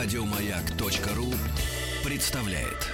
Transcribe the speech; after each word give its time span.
Радиомаяк.ру 0.00 1.26
представляет 2.04 2.86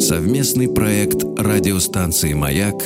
совместный 0.00 0.72
проект 0.72 1.22
радиостанции 1.38 2.32
Маяк 2.32 2.76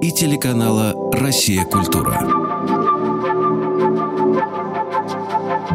и 0.00 0.10
телеканала 0.10 0.94
Россия 1.12 1.62
Культура. 1.64 2.22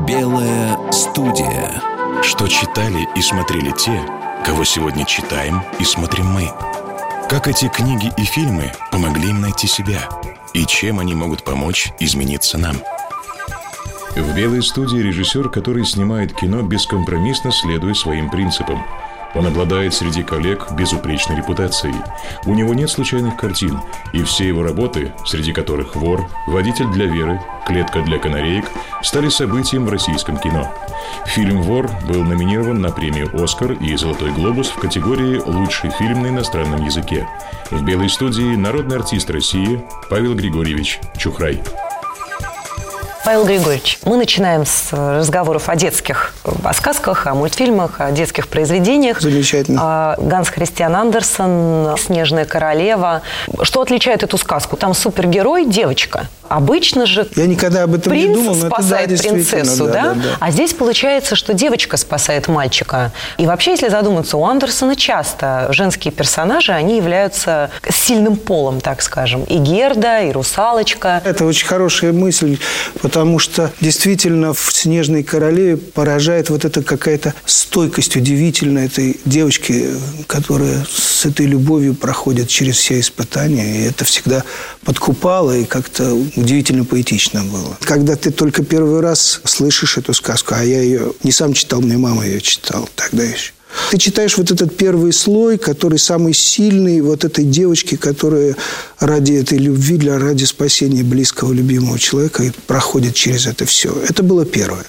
Белая 0.07 0.91
студия. 0.91 1.79
Что 2.23 2.47
читали 2.47 3.07
и 3.16 3.21
смотрели 3.21 3.71
те, 3.77 4.04
кого 4.43 4.63
сегодня 4.63 5.05
читаем 5.05 5.61
и 5.79 5.84
смотрим 5.84 6.25
мы. 6.25 6.50
Как 7.29 7.47
эти 7.47 7.68
книги 7.68 8.11
и 8.18 8.23
фильмы 8.23 8.71
помогли 8.91 9.29
им 9.29 9.41
найти 9.41 9.68
себя 9.68 10.09
и 10.55 10.66
чем 10.66 10.97
они 10.97 11.13
могут 11.13 11.43
помочь 11.43 11.91
измениться 11.99 12.57
нам– 12.57 12.77
в 14.15 14.35
«Белой 14.35 14.63
студии» 14.63 14.97
режиссер, 14.97 15.49
который 15.49 15.85
снимает 15.85 16.33
кино 16.33 16.61
бескомпромиссно, 16.61 17.51
следуя 17.51 17.93
своим 17.93 18.29
принципам. 18.29 18.83
Он 19.35 19.47
обладает 19.47 19.93
среди 19.93 20.23
коллег 20.23 20.71
безупречной 20.71 21.35
репутацией. 21.35 21.95
У 22.45 22.53
него 22.53 22.73
нет 22.73 22.89
случайных 22.89 23.35
картин, 23.35 23.81
и 24.13 24.23
все 24.23 24.47
его 24.47 24.63
работы, 24.63 25.11
среди 25.25 25.51
которых 25.51 25.97
«Вор», 25.97 26.29
«Водитель 26.47 26.88
для 26.88 27.05
Веры», 27.05 27.41
«Клетка 27.67 28.01
для 28.01 28.17
канареек», 28.17 28.65
стали 29.03 29.27
событием 29.27 29.85
в 29.85 29.89
российском 29.89 30.38
кино. 30.38 30.73
Фильм 31.25 31.61
«Вор» 31.63 31.89
был 32.07 32.23
номинирован 32.23 32.79
на 32.79 32.91
премию 32.91 33.29
«Оскар» 33.43 33.73
и 33.73 33.97
«Золотой 33.97 34.31
глобус» 34.31 34.69
в 34.69 34.79
категории 34.79 35.41
«Лучший 35.45 35.89
фильм 35.89 36.21
на 36.21 36.27
иностранном 36.27 36.85
языке». 36.85 37.27
В 37.71 37.83
«Белой 37.83 38.09
студии» 38.09 38.55
народный 38.55 38.95
артист 38.95 39.29
России 39.29 39.83
Павел 40.09 40.33
Григорьевич 40.35 41.02
Чухрай. 41.17 41.61
Павел 43.25 43.43
Григорьевич, 43.43 43.97
мы 44.05 44.17
начинаем 44.17 44.67
с 44.67 44.94
разговоров 44.94 45.67
о 45.67 45.75
детских, 45.75 46.36
о 46.63 46.73
сказках, 46.73 47.25
о 47.25 47.33
мультфильмах, 47.33 48.00
о 48.00 48.11
детских 48.11 48.47
произведениях. 48.47 49.19
Замечательно. 49.19 49.80
А, 49.81 50.16
Ганс 50.19 50.50
Христиан 50.50 50.95
Андерсон, 50.95 51.95
«Снежная 51.97 52.45
королева». 52.45 53.23
Что 53.63 53.81
отличает 53.81 54.22
эту 54.22 54.38
сказку? 54.38 54.77
Там 54.77 54.94
супергерой– 54.94 55.66
девочка. 55.67 56.27
Обычно 56.47 57.05
же 57.05 57.27
Я 57.35 57.47
никогда 57.47 57.83
об 57.83 57.95
этом 57.95 58.11
принц 58.11 58.30
не 58.30 58.35
думал, 58.35 58.55
но 58.55 58.67
спасает 58.67 59.11
это, 59.11 59.23
да, 59.23 59.30
принцессу, 59.30 59.85
да, 59.85 59.91
да? 59.91 60.02
да, 60.02 60.13
да. 60.13 60.30
А 60.39 60.52
здесь 60.52 60.73
получается, 60.73 61.35
что 61.35 61.53
девочка 61.53 61.97
спасает 61.97 62.47
мальчика. 62.47 63.11
И 63.38 63.47
вообще, 63.47 63.72
если 63.72 63.89
задуматься, 63.89 64.38
у 64.38 64.45
Андерсона 64.45 64.95
часто 64.95 65.67
женские 65.72 66.11
персонажи, 66.11 66.72
они 66.72 66.97
являются 66.97 67.72
сильным 67.89 68.35
полом, 68.35 68.80
так 68.80 69.02
скажем. 69.02 69.44
И 69.45 69.57
Герда, 69.57 70.22
и 70.22 70.31
Русалочка. 70.31 71.22
Это 71.25 71.45
очень 71.45 71.66
хорошая 71.66 72.13
мысль, 72.13 72.59
потому 73.16 73.39
что 73.39 73.71
действительно 73.80 74.53
в 74.53 74.73
«Снежной 74.73 75.23
королеве» 75.23 75.77
поражает 75.77 76.49
вот 76.49 76.66
эта 76.66 76.83
какая-то 76.83 77.33
стойкость 77.45 78.17
удивительная 78.17 78.88
этой 78.88 79.22
девочки, 79.23 79.91
которая 80.27 80.85
с 80.89 81.25
этой 81.25 81.45
любовью 81.45 81.95
проходит 81.95 82.49
через 82.49 82.75
все 82.75 82.99
испытания. 82.99 83.77
И 83.77 83.83
это 83.85 84.03
всегда 84.03 84.44
подкупало 84.83 85.55
и 85.57 85.63
как-то 85.63 86.13
удивительно 86.35 86.83
поэтично 86.83 87.41
было. 87.45 87.77
Когда 87.85 88.17
ты 88.17 88.31
только 88.31 88.66
первый 88.66 88.99
раз 88.99 89.39
слышишь 89.45 89.97
эту 89.97 90.13
сказку, 90.13 90.53
а 90.53 90.61
я 90.66 90.81
ее 90.81 91.13
не 91.23 91.31
сам 91.31 91.53
читал, 91.53 91.79
мне 91.79 91.97
мама 91.97 92.25
ее 92.25 92.41
читала 92.41 92.85
тогда 92.97 93.23
еще. 93.23 93.53
Ты 93.92 93.98
читаешь 93.98 94.38
вот 94.38 94.52
этот 94.52 94.76
первый 94.76 95.14
слой, 95.14 95.58
который 95.58 96.00
самый 96.00 96.34
сильный, 96.34 97.02
вот 97.02 97.23
этой 97.23 97.44
девочки, 97.44 97.95
которая 97.95 98.56
ради 99.00 99.34
этой 99.34 99.58
любви, 99.58 99.98
для 99.98 100.18
ради 100.20 100.45
спасения 100.45 101.04
близкого, 101.04 101.54
любимого 101.54 102.00
человека 102.00 102.44
и 102.44 102.52
проходит 102.68 103.16
через 103.16 103.48
это 103.48 103.66
все. 103.66 103.96
Это 104.08 104.23
было 104.23 104.46
первое. 104.46 104.86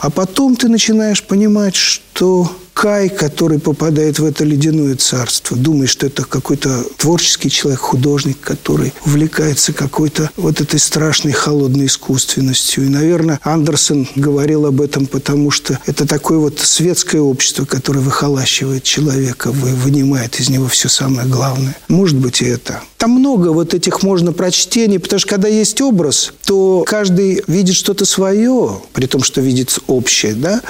А 0.00 0.10
потом 0.10 0.56
ты 0.56 0.68
начинаешь 0.68 1.22
понимать, 1.22 1.74
что 1.74 2.50
Кай, 2.74 3.08
который 3.08 3.60
попадает 3.60 4.18
в 4.18 4.24
это 4.24 4.44
ледяное 4.44 4.96
царство, 4.96 5.56
думает, 5.56 5.88
что 5.88 6.06
это 6.06 6.24
какой-то 6.24 6.84
творческий 6.98 7.48
человек, 7.48 7.80
художник, 7.80 8.40
который 8.40 8.92
увлекается 9.06 9.72
какой-то 9.72 10.30
вот 10.36 10.60
этой 10.60 10.80
страшной 10.80 11.32
холодной 11.32 11.86
искусственностью. 11.86 12.84
И, 12.84 12.88
наверное, 12.88 13.40
Андерсон 13.42 14.08
говорил 14.16 14.66
об 14.66 14.80
этом, 14.80 15.06
потому 15.06 15.50
что 15.50 15.78
это 15.86 16.06
такое 16.06 16.38
вот 16.38 16.58
светское 16.58 17.20
общество, 17.20 17.64
которое 17.64 18.00
выхолащивает 18.00 18.82
человека, 18.82 19.52
вынимает 19.52 20.40
из 20.40 20.50
него 20.50 20.66
все 20.66 20.88
самое 20.88 21.28
главное. 21.28 21.76
Может 21.88 22.16
быть, 22.16 22.42
и 22.42 22.46
это. 22.46 22.82
Там 23.04 23.10
много 23.10 23.48
вот 23.48 23.74
этих 23.74 24.02
можно 24.02 24.32
прочтений, 24.32 24.98
потому 24.98 25.20
что 25.20 25.28
когда 25.28 25.46
есть 25.46 25.78
образ, 25.82 26.32
то 26.46 26.84
каждый 26.86 27.44
видит 27.46 27.74
что-то 27.74 28.06
свое, 28.06 28.78
при 28.94 29.04
том, 29.04 29.22
что 29.22 29.42
видит 29.42 29.78
общее, 29.88 30.32
да? 30.32 30.62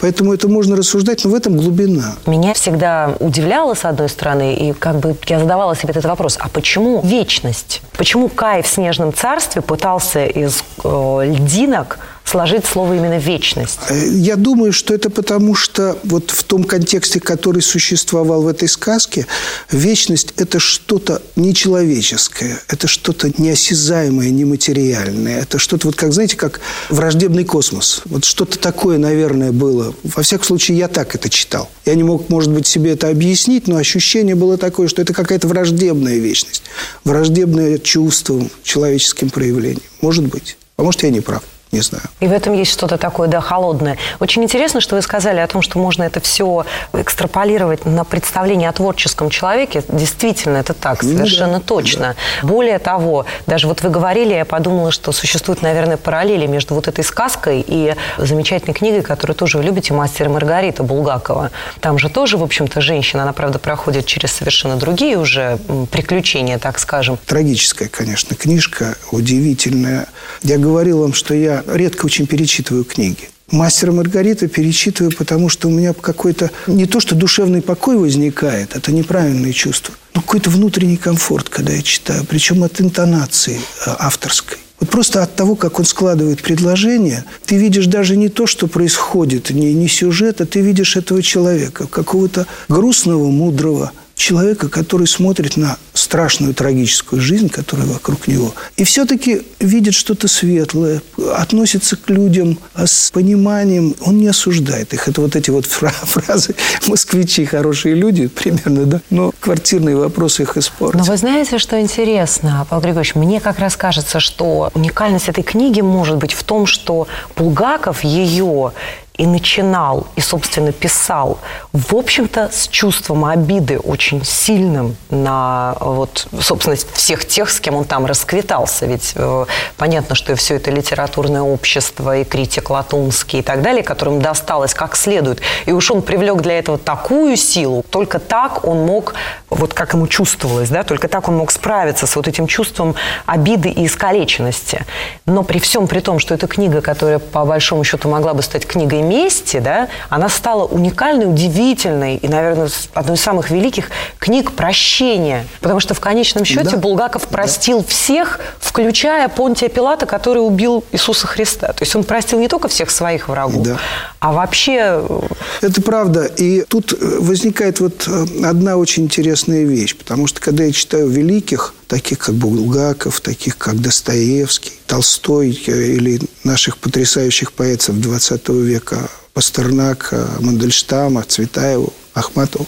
Поэтому 0.00 0.32
это 0.32 0.46
можно 0.46 0.76
рассуждать, 0.76 1.24
но 1.24 1.30
в 1.30 1.34
этом 1.34 1.56
глубина. 1.56 2.14
Меня 2.26 2.54
всегда 2.54 3.16
удивляло, 3.18 3.74
с 3.74 3.84
одной 3.84 4.08
стороны, 4.08 4.54
и 4.54 4.72
как 4.72 5.00
бы 5.00 5.16
я 5.26 5.40
задавала 5.40 5.74
себе 5.74 5.90
этот 5.90 6.04
вопрос, 6.04 6.38
а 6.40 6.48
почему 6.48 7.00
вечность? 7.02 7.82
Почему 7.96 8.28
Кай 8.28 8.62
в 8.62 8.68
Снежном 8.68 9.12
царстве 9.12 9.60
пытался 9.60 10.24
из 10.26 10.62
э, 10.84 11.22
льдинок 11.24 11.98
сложить 12.30 12.64
слово 12.64 12.94
именно 12.94 13.18
«вечность»? 13.18 13.78
Я 13.90 14.36
думаю, 14.36 14.72
что 14.72 14.94
это 14.94 15.10
потому, 15.10 15.56
что 15.56 15.98
вот 16.04 16.30
в 16.30 16.44
том 16.44 16.62
контексте, 16.62 17.18
который 17.18 17.60
существовал 17.60 18.42
в 18.42 18.46
этой 18.48 18.68
сказке, 18.68 19.26
вечность– 19.70 20.32
это 20.36 20.60
что-то 20.60 21.22
нечеловеческое, 21.34 22.62
это 22.68 22.86
что-то 22.86 23.32
неосязаемое, 23.36 24.30
нематериальное. 24.30 25.42
Это 25.42 25.58
что-то, 25.58 25.88
вот 25.88 25.96
как, 25.96 26.12
знаете, 26.12 26.36
как 26.36 26.60
враждебный 26.88 27.44
космос. 27.44 28.02
Вот 28.04 28.24
что-то 28.24 28.58
такое, 28.58 28.98
наверное, 28.98 29.50
было. 29.50 29.94
Во 30.04 30.22
всяком 30.22 30.46
случае, 30.46 30.78
я 30.78 30.88
так 30.88 31.14
это 31.16 31.28
читал. 31.28 31.68
Я 31.84 31.96
не 31.96 32.04
мог, 32.04 32.28
может 32.28 32.52
быть, 32.52 32.66
себе 32.66 32.92
это 32.92 33.08
объяснить, 33.08 33.66
но 33.66 33.76
ощущение 33.76 34.36
было 34.36 34.56
такое, 34.56 34.86
что 34.86 35.02
это 35.02 35.12
какая-то 35.12 35.48
враждебная 35.48 36.18
вечность. 36.18 36.62
Враждебное 37.04 37.78
чувство 37.78 38.48
человеческим 38.62 39.30
проявлением. 39.30 39.82
Может 40.00 40.26
быть. 40.26 40.56
А 40.76 40.82
может, 40.82 41.02
я 41.02 41.10
не 41.10 41.20
прав 41.20 41.42
не 41.72 41.80
знаю. 41.80 42.04
И 42.18 42.26
в 42.26 42.32
этом 42.32 42.52
есть 42.54 42.72
что-то 42.72 42.98
такое, 42.98 43.28
да, 43.28 43.40
холодное. 43.40 43.96
Очень 44.18 44.42
интересно, 44.42 44.80
что 44.80 44.96
вы 44.96 45.02
сказали 45.02 45.38
о 45.38 45.46
том, 45.46 45.62
что 45.62 45.78
можно 45.78 46.02
это 46.02 46.20
все 46.20 46.66
экстраполировать 46.92 47.84
на 47.84 48.04
представление 48.04 48.68
о 48.68 48.72
творческом 48.72 49.30
человеке. 49.30 49.84
Действительно, 49.88 50.56
это 50.56 50.74
так, 50.74 51.02
совершенно 51.02 51.54
ну, 51.54 51.58
да, 51.58 51.64
точно. 51.64 52.16
Да. 52.42 52.48
Более 52.48 52.78
того, 52.78 53.24
даже 53.46 53.68
вот 53.68 53.82
вы 53.82 53.90
говорили, 53.90 54.34
я 54.34 54.44
подумала, 54.44 54.90
что 54.90 55.12
существует, 55.12 55.62
наверное, 55.62 55.96
параллели 55.96 56.46
между 56.46 56.74
вот 56.74 56.88
этой 56.88 57.04
сказкой 57.04 57.64
и 57.66 57.94
замечательной 58.18 58.74
книгой, 58.74 59.02
которую 59.02 59.36
тоже 59.36 59.58
вы 59.58 59.64
любите, 59.64 59.94
«Мастер 59.94 60.26
и 60.26 60.28
Маргарита» 60.28 60.82
Булгакова. 60.82 61.50
Там 61.80 61.98
же 61.98 62.08
тоже, 62.08 62.36
в 62.36 62.42
общем-то, 62.42 62.80
женщина, 62.80 63.22
она, 63.22 63.32
правда, 63.32 63.58
проходит 63.58 64.06
через 64.06 64.32
совершенно 64.32 64.76
другие 64.76 65.18
уже 65.18 65.58
приключения, 65.92 66.58
так 66.58 66.78
скажем. 66.80 67.18
Трагическая, 67.26 67.88
конечно, 67.88 68.34
книжка, 68.34 68.96
удивительная. 69.12 70.06
Я 70.42 70.58
говорил 70.58 71.02
вам, 71.02 71.14
что 71.14 71.34
я 71.34 71.59
редко 71.66 72.06
очень 72.06 72.26
перечитываю 72.26 72.84
книги. 72.84 73.28
«Мастера 73.50 73.90
Маргарита» 73.90 74.46
перечитываю, 74.46 75.12
потому 75.16 75.48
что 75.48 75.68
у 75.68 75.72
меня 75.72 75.92
какой-то... 75.92 76.50
Не 76.68 76.86
то, 76.86 77.00
что 77.00 77.16
душевный 77.16 77.62
покой 77.62 77.96
возникает, 77.96 78.76
это 78.76 78.92
неправильное 78.92 79.52
чувство, 79.52 79.94
но 80.14 80.20
какой-то 80.20 80.50
внутренний 80.50 80.96
комфорт, 80.96 81.48
когда 81.48 81.72
я 81.72 81.82
читаю, 81.82 82.24
причем 82.24 82.62
от 82.62 82.80
интонации 82.80 83.58
э, 83.86 83.94
авторской. 83.98 84.58
Вот 84.78 84.88
просто 84.88 85.22
от 85.22 85.34
того, 85.34 85.56
как 85.56 85.78
он 85.78 85.84
складывает 85.84 86.42
предложение, 86.42 87.24
ты 87.44 87.56
видишь 87.56 87.86
даже 87.86 88.16
не 88.16 88.28
то, 88.28 88.46
что 88.46 88.66
происходит, 88.66 89.50
не, 89.50 89.74
не 89.74 89.88
сюжет, 89.88 90.40
а 90.40 90.46
ты 90.46 90.60
видишь 90.60 90.96
этого 90.96 91.22
человека, 91.22 91.86
какого-то 91.86 92.46
грустного, 92.68 93.30
мудрого, 93.30 93.92
человека, 94.20 94.68
который 94.68 95.06
смотрит 95.06 95.56
на 95.56 95.78
страшную 95.94 96.54
трагическую 96.54 97.20
жизнь, 97.20 97.48
которая 97.48 97.86
вокруг 97.86 98.28
него, 98.28 98.54
и 98.76 98.84
все-таки 98.84 99.42
видит 99.58 99.94
что-то 99.94 100.28
светлое, 100.28 101.02
относится 101.34 101.96
к 101.96 102.10
людям 102.10 102.58
с 102.76 103.10
пониманием, 103.10 103.94
он 104.04 104.18
не 104.18 104.28
осуждает 104.28 104.92
их. 104.92 105.08
Это 105.08 105.20
вот 105.20 105.36
эти 105.36 105.50
вот 105.50 105.66
фразы 105.66 106.54
«москвичи 106.86 107.44
хорошие 107.44 107.94
люди» 107.94 108.28
примерно, 108.28 108.84
да? 108.84 109.00
Но 109.10 109.32
квартирные 109.40 109.96
вопросы 109.96 110.42
их 110.42 110.56
испортят. 110.56 111.00
Но 111.00 111.04
вы 111.04 111.16
знаете, 111.16 111.58
что 111.58 111.80
интересно, 111.80 112.66
Павел 112.68 112.82
Григорьевич? 112.82 113.14
Мне 113.14 113.40
как 113.40 113.58
раз 113.58 113.76
кажется, 113.76 114.20
что 114.20 114.70
уникальность 114.74 115.28
этой 115.28 115.42
книги 115.42 115.80
может 115.80 116.16
быть 116.18 116.32
в 116.32 116.44
том, 116.44 116.66
что 116.66 117.08
Булгаков 117.36 118.04
ее 118.04 118.72
и 119.20 119.26
начинал, 119.26 120.06
и, 120.16 120.22
собственно, 120.22 120.72
писал, 120.72 121.38
в 121.74 121.94
общем-то, 121.94 122.48
с 122.50 122.68
чувством 122.68 123.26
обиды 123.26 123.78
очень 123.78 124.24
сильным 124.24 124.96
на, 125.10 125.76
вот, 125.78 126.26
собственно, 126.40 126.74
всех 126.94 127.28
тех, 127.28 127.50
с 127.50 127.60
кем 127.60 127.74
он 127.74 127.84
там 127.84 128.06
расквитался. 128.06 128.86
Ведь 128.86 129.12
э, 129.14 129.44
понятно, 129.76 130.14
что 130.14 130.34
все 130.36 130.54
это 130.56 130.70
литературное 130.70 131.42
общество, 131.42 132.16
и 132.16 132.24
критик 132.24 132.70
Латунский 132.70 133.40
и 133.40 133.42
так 133.42 133.60
далее, 133.60 133.82
которым 133.82 134.22
досталось 134.22 134.72
как 134.72 134.96
следует. 134.96 135.42
И 135.66 135.72
уж 135.72 135.90
он 135.90 136.00
привлек 136.00 136.40
для 136.40 136.58
этого 136.58 136.78
такую 136.78 137.36
силу, 137.36 137.84
только 137.90 138.20
так 138.20 138.64
он 138.64 138.86
мог, 138.86 139.12
вот 139.50 139.74
как 139.74 139.92
ему 139.92 140.06
чувствовалось, 140.06 140.70
да, 140.70 140.82
только 140.82 141.08
так 141.08 141.28
он 141.28 141.36
мог 141.36 141.50
справиться 141.50 142.06
с 142.06 142.16
вот 142.16 142.26
этим 142.26 142.46
чувством 142.46 142.94
обиды 143.26 143.68
и 143.68 143.84
искалеченности. 143.84 144.86
Но 145.26 145.42
при 145.42 145.58
всем 145.58 145.88
при 145.88 146.00
том, 146.00 146.20
что 146.20 146.32
эта 146.32 146.46
книга, 146.46 146.80
которая 146.80 147.18
по 147.18 147.44
большому 147.44 147.84
счету 147.84 148.08
могла 148.08 148.32
бы 148.32 148.42
стать 148.42 148.66
книгой 148.66 149.09
мести, 149.10 149.58
да, 149.58 149.88
она 150.08 150.28
стала 150.28 150.64
уникальной, 150.64 151.26
удивительной 151.26 152.16
и, 152.16 152.28
наверное, 152.28 152.70
одной 152.94 153.16
из 153.16 153.20
самых 153.20 153.50
великих 153.50 153.90
книг 154.18 154.52
прощения. 154.52 155.46
Потому 155.60 155.80
что 155.80 155.94
в 155.94 156.00
конечном 156.00 156.44
счете 156.44 156.70
да. 156.70 156.76
Булгаков 156.76 157.26
простил 157.26 157.80
да. 157.80 157.88
всех, 157.88 158.40
включая 158.60 159.28
Понтия 159.28 159.68
Пилата, 159.68 160.06
который 160.06 160.38
убил 160.38 160.84
Иисуса 160.92 161.26
Христа. 161.26 161.72
То 161.72 161.82
есть 161.82 161.94
он 161.96 162.04
простил 162.04 162.38
не 162.38 162.48
только 162.48 162.68
всех 162.68 162.90
своих 162.90 163.28
врагов, 163.28 163.64
да. 163.64 163.78
а 164.20 164.32
вообще... 164.32 165.02
Э, 165.08 165.20
Это 165.60 165.82
правда. 165.82 166.24
И 166.24 166.62
тут 166.62 166.92
э, 166.92 166.96
возникает 167.18 167.80
вот 167.80 168.06
э, 168.06 168.44
одна 168.44 168.76
очень 168.76 169.04
интересная 169.04 169.64
вещь. 169.64 169.96
Потому 169.96 170.28
что, 170.28 170.40
когда 170.40 170.64
я 170.64 170.72
читаю 170.72 171.08
великих, 171.08 171.74
таких 171.90 172.18
как 172.18 172.36
Булгаков, 172.36 173.20
таких 173.20 173.58
как 173.58 173.80
Достоевский, 173.80 174.72
Толстой 174.86 175.50
или 175.50 176.20
наших 176.44 176.78
потрясающих 176.78 177.52
поэтов 177.52 177.96
XX 177.96 178.62
века 178.62 179.10
Пастернака, 179.32 180.28
Мандельштама, 180.38 181.24
Цветаеву, 181.24 181.92
Ахматову, 182.14 182.66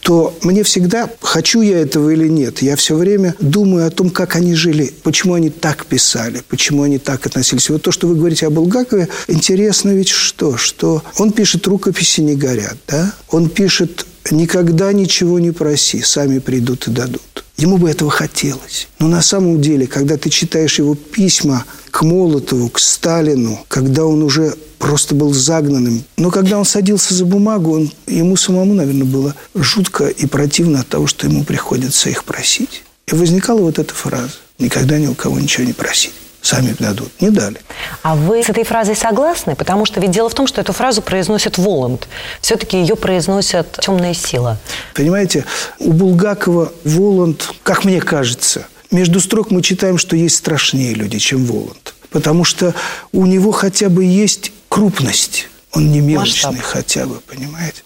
то 0.00 0.36
мне 0.42 0.64
всегда, 0.64 1.08
хочу 1.20 1.60
я 1.60 1.78
этого 1.78 2.10
или 2.10 2.28
нет, 2.28 2.62
я 2.62 2.74
все 2.74 2.96
время 2.96 3.36
думаю 3.38 3.86
о 3.86 3.90
том, 3.90 4.10
как 4.10 4.34
они 4.34 4.54
жили, 4.54 4.92
почему 5.04 5.34
они 5.34 5.50
так 5.50 5.86
писали, 5.86 6.42
почему 6.48 6.82
они 6.82 6.98
так 6.98 7.26
относились. 7.26 7.70
вот 7.70 7.82
то, 7.82 7.92
что 7.92 8.08
вы 8.08 8.16
говорите 8.16 8.46
о 8.46 8.50
Булгакове, 8.50 9.08
интересно 9.28 9.90
ведь 9.90 10.08
что? 10.08 10.56
Что 10.56 11.02
он 11.18 11.30
пишет 11.30 11.66
«Рукописи 11.68 12.22
не 12.22 12.34
горят», 12.34 12.76
да? 12.88 13.12
Он 13.30 13.48
пишет 13.48 14.06
«Никогда 14.30 14.92
ничего 14.92 15.38
не 15.38 15.50
проси, 15.50 16.00
сами 16.02 16.38
придут 16.38 16.88
и 16.88 16.90
дадут». 16.90 17.44
Ему 17.56 17.76
бы 17.78 17.88
этого 17.88 18.10
хотелось. 18.10 18.88
Но 18.98 19.06
на 19.06 19.22
самом 19.22 19.60
деле, 19.60 19.86
когда 19.86 20.16
ты 20.16 20.28
читаешь 20.28 20.78
его 20.78 20.94
письма 20.96 21.64
к 21.90 22.02
Молотову, 22.02 22.68
к 22.68 22.80
Сталину, 22.80 23.64
когда 23.68 24.04
он 24.04 24.22
уже 24.22 24.54
просто 24.78 25.14
был 25.14 25.32
загнанным. 25.32 26.02
Но 26.16 26.30
когда 26.30 26.58
он 26.58 26.64
садился 26.64 27.14
за 27.14 27.24
бумагу, 27.24 27.74
он, 27.74 27.92
ему 28.06 28.36
самому, 28.36 28.74
наверное, 28.74 29.06
было 29.06 29.34
жутко 29.54 30.08
и 30.08 30.26
противно 30.26 30.80
от 30.80 30.88
того, 30.88 31.06
что 31.06 31.26
ему 31.28 31.44
приходится 31.44 32.10
их 32.10 32.24
просить. 32.24 32.82
И 33.06 33.14
возникала 33.14 33.60
вот 33.60 33.78
эта 33.78 33.94
фраза 33.94 34.32
«никогда 34.58 34.98
ни 34.98 35.06
у 35.06 35.14
кого 35.14 35.38
ничего 35.38 35.64
не 35.64 35.72
просить» 35.72 36.12
сами 36.44 36.74
дадут. 36.78 37.10
Не 37.20 37.30
дали. 37.30 37.56
А 38.02 38.14
вы 38.14 38.42
с 38.42 38.48
этой 38.48 38.64
фразой 38.64 38.96
согласны? 38.96 39.56
Потому 39.56 39.86
что 39.86 40.00
ведь 40.00 40.10
дело 40.10 40.28
в 40.28 40.34
том, 40.34 40.46
что 40.46 40.60
эту 40.60 40.72
фразу 40.72 41.00
произносит 41.02 41.58
Воланд. 41.58 42.06
Все-таки 42.40 42.78
ее 42.78 42.96
произносят 42.96 43.78
темная 43.80 44.14
сила. 44.14 44.58
Понимаете, 44.94 45.44
у 45.78 45.92
Булгакова 45.92 46.72
Воланд, 46.84 47.50
как 47.62 47.84
мне 47.84 48.00
кажется, 48.00 48.66
между 48.90 49.20
строк 49.20 49.50
мы 49.50 49.62
читаем, 49.62 49.98
что 49.98 50.16
есть 50.16 50.36
страшнее 50.36 50.94
люди, 50.94 51.18
чем 51.18 51.44
Воланд. 51.46 51.94
Потому 52.10 52.44
что 52.44 52.74
у 53.12 53.26
него 53.26 53.50
хотя 53.50 53.88
бы 53.88 54.04
есть 54.04 54.52
крупность. 54.68 55.48
Он 55.72 55.90
не 55.90 56.00
мелочный 56.00 56.52
Масштаб. 56.52 56.70
хотя 56.72 57.06
бы, 57.06 57.16
понимаете? 57.26 57.82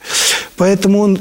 Поэтому 0.56 1.00
он 1.00 1.18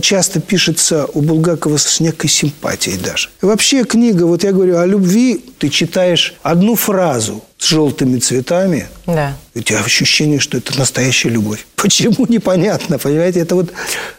часто 0.00 0.40
пишется 0.40 1.06
у 1.14 1.20
Булгакова 1.20 1.76
с 1.76 2.00
некой 2.00 2.30
симпатией 2.30 2.98
даже. 2.98 3.28
вообще 3.42 3.84
книга, 3.84 4.24
вот 4.24 4.44
я 4.44 4.52
говорю, 4.52 4.78
о 4.78 4.86
любви 4.86 5.44
ты 5.58 5.68
читаешь 5.68 6.34
одну 6.42 6.74
фразу 6.74 7.42
с 7.60 7.66
желтыми 7.66 8.18
цветами, 8.18 8.88
да. 9.06 9.34
у 9.54 9.60
тебя 9.60 9.80
ощущение, 9.80 10.40
что 10.40 10.56
это 10.56 10.78
настоящая 10.78 11.28
любовь. 11.28 11.66
Почему, 11.76 12.24
непонятно, 12.26 12.98
понимаете? 12.98 13.40
Это 13.40 13.54
вот 13.54 13.70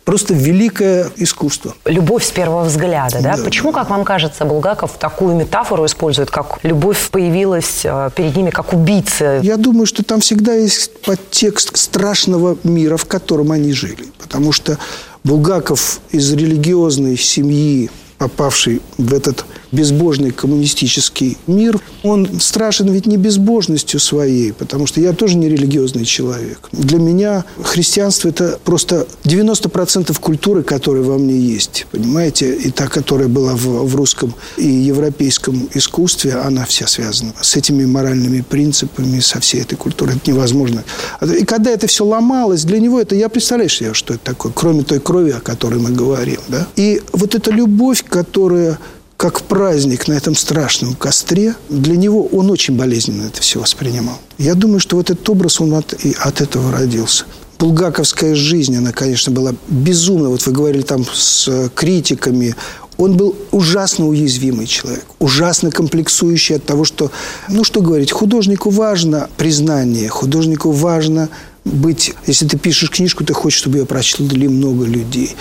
просто 0.03 0.35
великое 0.35 1.09
искусство. 1.17 1.73
Любовь 1.85 2.23
с 2.23 2.29
первого 2.29 2.63
взгляда, 2.65 3.19
да? 3.21 3.37
да 3.37 3.43
Почему, 3.43 3.71
как 3.71 3.89
вам 3.89 4.03
кажется, 4.03 4.45
Булгаков 4.45 4.91
такую 4.99 5.35
метафору 5.35 5.85
использует, 5.87 6.29
как 6.29 6.59
любовь 6.61 7.09
появилась 7.09 7.81
э, 7.83 8.11
перед 8.15 8.35
ними 8.35 8.51
как 8.51 8.73
убийца? 8.73 9.39
Я 9.41 9.57
думаю, 9.57 9.87
что 9.87 10.03
там 10.03 10.21
всегда 10.21 10.53
есть 10.53 11.01
подтекст 11.01 11.75
страшного 11.75 12.57
мира, 12.63 12.97
в 12.97 13.05
котором 13.05 13.51
они 13.51 13.73
жили. 13.73 14.05
Потому 14.19 14.51
что 14.51 14.77
Булгаков 15.23 15.99
из 16.11 16.33
религиозной 16.33 17.15
семьи, 17.15 17.91
попавший 18.17 18.81
в 18.97 19.13
этот 19.13 19.45
безбожный 19.71 20.31
коммунистический 20.31 21.37
мир, 21.47 21.79
он 22.03 22.39
страшен 22.39 22.89
ведь 22.89 23.05
не 23.05 23.17
безбожностью 23.17 23.99
своей, 23.99 24.53
потому 24.53 24.87
что 24.87 25.01
я 25.01 25.13
тоже 25.13 25.37
не 25.37 25.49
религиозный 25.49 26.05
человек. 26.05 26.69
Для 26.71 26.99
меня 26.99 27.45
христианство– 27.63 28.27
это 28.29 28.59
просто 28.63 29.07
90% 29.23 30.19
культуры, 30.19 30.63
которая 30.63 31.03
во 31.03 31.17
мне 31.17 31.37
есть, 31.37 31.87
понимаете? 31.91 32.53
И 32.55 32.71
та, 32.71 32.87
которая 32.87 33.27
была 33.27 33.55
в, 33.55 33.85
в 33.85 33.95
русском 33.95 34.33
и 34.57 34.67
европейском 34.67 35.69
искусстве, 35.73 36.33
она 36.33 36.65
вся 36.65 36.87
связана 36.87 37.33
с 37.41 37.55
этими 37.55 37.85
моральными 37.85 38.41
принципами, 38.41 39.19
со 39.19 39.39
всей 39.39 39.61
этой 39.61 39.75
культурой. 39.75 40.15
Это 40.15 40.31
невозможно. 40.31 40.83
И 41.21 41.45
когда 41.45 41.71
это 41.71 41.87
все 41.87 42.05
ломалось, 42.05 42.63
для 42.63 42.79
него 42.79 42.99
это, 42.99 43.15
я 43.15 43.29
представляю 43.29 43.69
себе, 43.69 43.93
что 43.93 44.13
это 44.13 44.23
такое, 44.23 44.51
кроме 44.53 44.83
той 44.83 44.99
крови, 44.99 45.31
о 45.31 45.39
которой 45.39 45.79
мы 45.79 45.91
говорим. 45.91 46.39
Да? 46.47 46.67
И 46.75 47.01
вот 47.13 47.35
эта 47.35 47.51
любовь, 47.51 48.03
которая 48.07 48.79
как 49.21 49.43
праздник 49.43 50.07
на 50.07 50.13
этом 50.13 50.33
страшном 50.33 50.95
костре, 50.95 51.53
для 51.69 51.95
него 51.95 52.25
он 52.25 52.49
очень 52.49 52.75
болезненно 52.75 53.27
это 53.27 53.39
все 53.39 53.59
воспринимал. 53.59 54.17
Я 54.39 54.55
думаю, 54.55 54.79
что 54.79 54.95
вот 54.95 55.11
этот 55.11 55.29
образ, 55.29 55.61
он 55.61 55.75
от, 55.75 55.93
и 56.03 56.15
от 56.19 56.41
этого 56.41 56.71
родился. 56.71 57.25
Булгаковская 57.59 58.33
жизнь, 58.33 58.75
она, 58.75 58.91
конечно, 58.91 59.31
была 59.31 59.53
безумна. 59.67 60.29
Вот 60.29 60.43
вы 60.47 60.51
говорили 60.51 60.81
там 60.81 61.05
с 61.05 61.69
критиками. 61.75 62.55
Он 62.97 63.15
был 63.15 63.35
ужасно 63.51 64.07
уязвимый 64.07 64.65
человек, 64.65 65.05
ужасно 65.19 65.69
комплексующий 65.69 66.55
от 66.55 66.65
того, 66.65 66.83
что, 66.83 67.11
ну 67.47 67.63
что 67.63 67.81
говорить, 67.81 68.11
художнику 68.11 68.71
важно 68.71 69.29
признание, 69.37 70.09
художнику 70.09 70.71
важно 70.71 71.29
быть, 71.63 72.15
если 72.25 72.47
ты 72.47 72.57
пишешь 72.57 72.89
книжку, 72.89 73.23
ты 73.23 73.33
хочешь, 73.33 73.59
чтобы 73.59 73.77
ее 73.77 73.85
прочли 73.85 74.47
много 74.47 74.85
людей. 74.85 75.35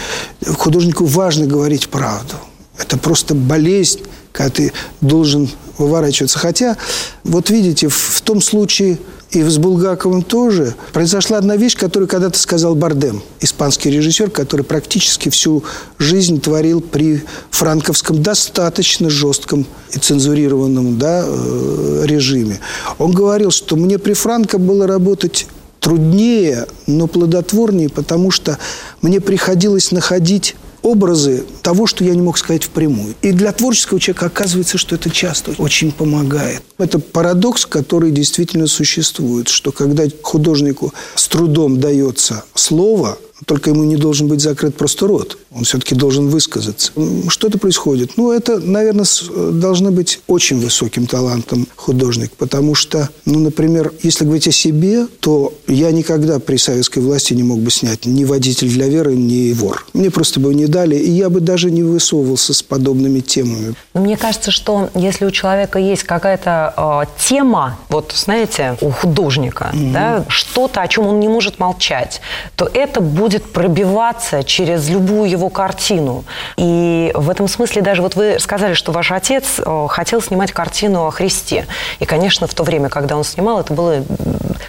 Художнику 0.45 1.07
важно 1.07 1.47
говорить 1.47 1.89
правду. 1.89 2.35
Это 2.81 2.97
просто 2.99 3.35
болезнь, 3.35 4.01
когда 4.33 4.51
ты 4.51 4.73
должен 5.01 5.49
выворачиваться. 5.79 6.39
Хотя, 6.39 6.77
вот 7.25 7.51
видите, 7.51 7.89
в, 7.89 8.21
том 8.23 8.41
случае 8.41 8.99
и 9.31 9.43
с 9.43 9.59
Булгаковым 9.59 10.23
тоже 10.23 10.75
произошла 10.93 11.39
одна 11.39 11.57
вещь, 11.57 11.77
которую 11.77 12.09
когда-то 12.09 12.39
сказал 12.39 12.75
Бардем, 12.75 13.23
испанский 13.41 13.91
режиссер, 13.91 14.31
который 14.31 14.63
практически 14.63 15.29
всю 15.29 15.63
жизнь 15.99 16.41
творил 16.41 16.81
при 16.81 17.23
франковском 17.51 18.23
достаточно 18.23 19.09
жестком 19.09 19.67
и 19.93 19.99
цензурированном 19.99 20.99
да, 20.99 21.25
э, 21.27 22.03
режиме. 22.07 22.61
Он 22.99 23.13
говорил, 23.13 23.51
что 23.51 23.77
мне 23.77 23.99
при 23.99 24.15
Франко 24.15 24.59
было 24.59 24.87
работать 24.87 25.47
труднее, 25.81 26.67
но 26.87 27.07
плодотворнее, 27.07 27.89
потому 27.89 28.31
что 28.31 28.59
мне 29.01 29.21
приходилось 29.21 29.93
находить 29.93 30.57
образы 30.83 31.45
того, 31.63 31.87
что 31.87 32.05
я 32.05 32.15
не 32.15 32.23
мог 32.23 32.39
сказать 32.39 32.65
впрямую. 32.65 33.15
И 33.23 33.33
для 33.33 33.53
творческого 33.53 34.01
человека 34.01 34.27
оказывается, 34.27 34.79
что 34.79 34.95
это 34.95 35.11
часто 35.11 35.53
очень 35.59 35.93
помогает. 35.93 36.63
Это 36.79 36.99
парадокс, 36.99 37.67
который 37.67 38.11
действительно 38.11 38.67
существует, 38.67 39.49
что 39.49 39.73
когда 39.73 40.05
художнику 40.23 40.93
с 41.15 41.29
трудом 41.29 41.81
дается 41.81 42.45
слово– 42.55 43.19
только 43.47 43.71
ему 43.71 43.85
не 43.85 43.97
должен 43.97 44.29
быть 44.29 44.41
закрыт 44.41 44.77
просто 44.77 45.07
рот. 45.07 45.39
Он 45.55 45.65
все-таки 45.65 45.95
должен 45.95 46.29
высказаться. 46.29 46.93
Что 47.29 47.49
это 47.49 47.59
происходит? 47.59 48.17
Ну, 48.17 48.33
это, 48.33 48.59
наверное, 48.59 49.07
должно 49.53 49.91
быть 49.91 50.21
очень 50.27 50.61
высоким 50.61 51.07
талантом 51.07 51.67
художник. 51.77 52.33
Потому 52.33 52.75
что, 52.75 53.09
ну, 53.25 53.39
например, 53.39 53.93
если 54.03 54.25
говорить 54.25 54.49
о 54.49 54.53
себе, 54.53 55.07
то 55.21 55.53
я 55.67 55.91
никогда 55.91 56.39
при 56.39 56.57
советской 56.57 57.01
власти 57.01 57.35
не 57.35 57.43
мог 57.43 57.61
бы 57.61 57.71
снять 57.71 58.07
ни 58.07 58.25
водитель 58.25 58.69
для 58.69 58.89
веры, 58.89 59.15
ни 59.15 59.53
вор. 59.53 59.87
Мне 59.93 60.11
просто 60.11 60.41
бы 60.41 60.55
не 60.55 60.67
дали, 60.67 60.97
и 60.97 61.11
я 61.11 61.31
бы 61.31 61.41
даже 61.41 61.71
не 61.71 61.83
высовывался 61.83 62.55
с 62.55 62.63
подобными 62.63 63.21
темами. 63.21 63.75
Мне 63.95 64.17
кажется, 64.17 64.51
что 64.51 64.91
если 64.95 65.25
у 65.25 65.31
человека 65.31 65.79
есть 65.79 66.05
какая-то 66.05 66.75
э, 66.77 67.29
тема, 67.29 67.79
вот, 67.89 68.13
знаете, 68.15 68.77
у 68.81 68.91
художника, 68.91 69.71
угу. 69.73 69.93
да, 69.93 70.25
что-то, 70.29 70.83
о 70.83 70.89
чем 70.89 71.07
он 71.07 71.21
не 71.21 71.29
может 71.29 71.59
молчать, 71.59 72.21
то 72.57 72.71
это 72.73 73.01
будет 73.01 73.30
будет 73.31 73.53
пробиваться 73.53 74.43
через 74.43 74.89
любую 74.89 75.31
его 75.31 75.51
картину. 75.51 76.25
И 76.57 77.13
в 77.15 77.31
этом 77.31 77.47
смысле 77.47 77.81
даже 77.81 78.03
вот 78.03 78.17
вы 78.17 78.41
сказали, 78.41 78.75
что 78.75 78.91
ваш 78.91 79.13
отец 79.13 79.61
э, 79.61 79.87
хотел 79.89 80.21
снимать 80.21 80.51
картину 80.51 81.07
о 81.07 81.13
Христе. 81.13 81.69
И, 82.01 82.07
конечно, 82.07 82.49
в 82.49 82.55
то 82.55 82.65
время, 82.65 82.89
когда 82.89 83.17
он 83.17 83.23
снимал, 83.23 83.61
это 83.61 83.73
было 83.73 84.03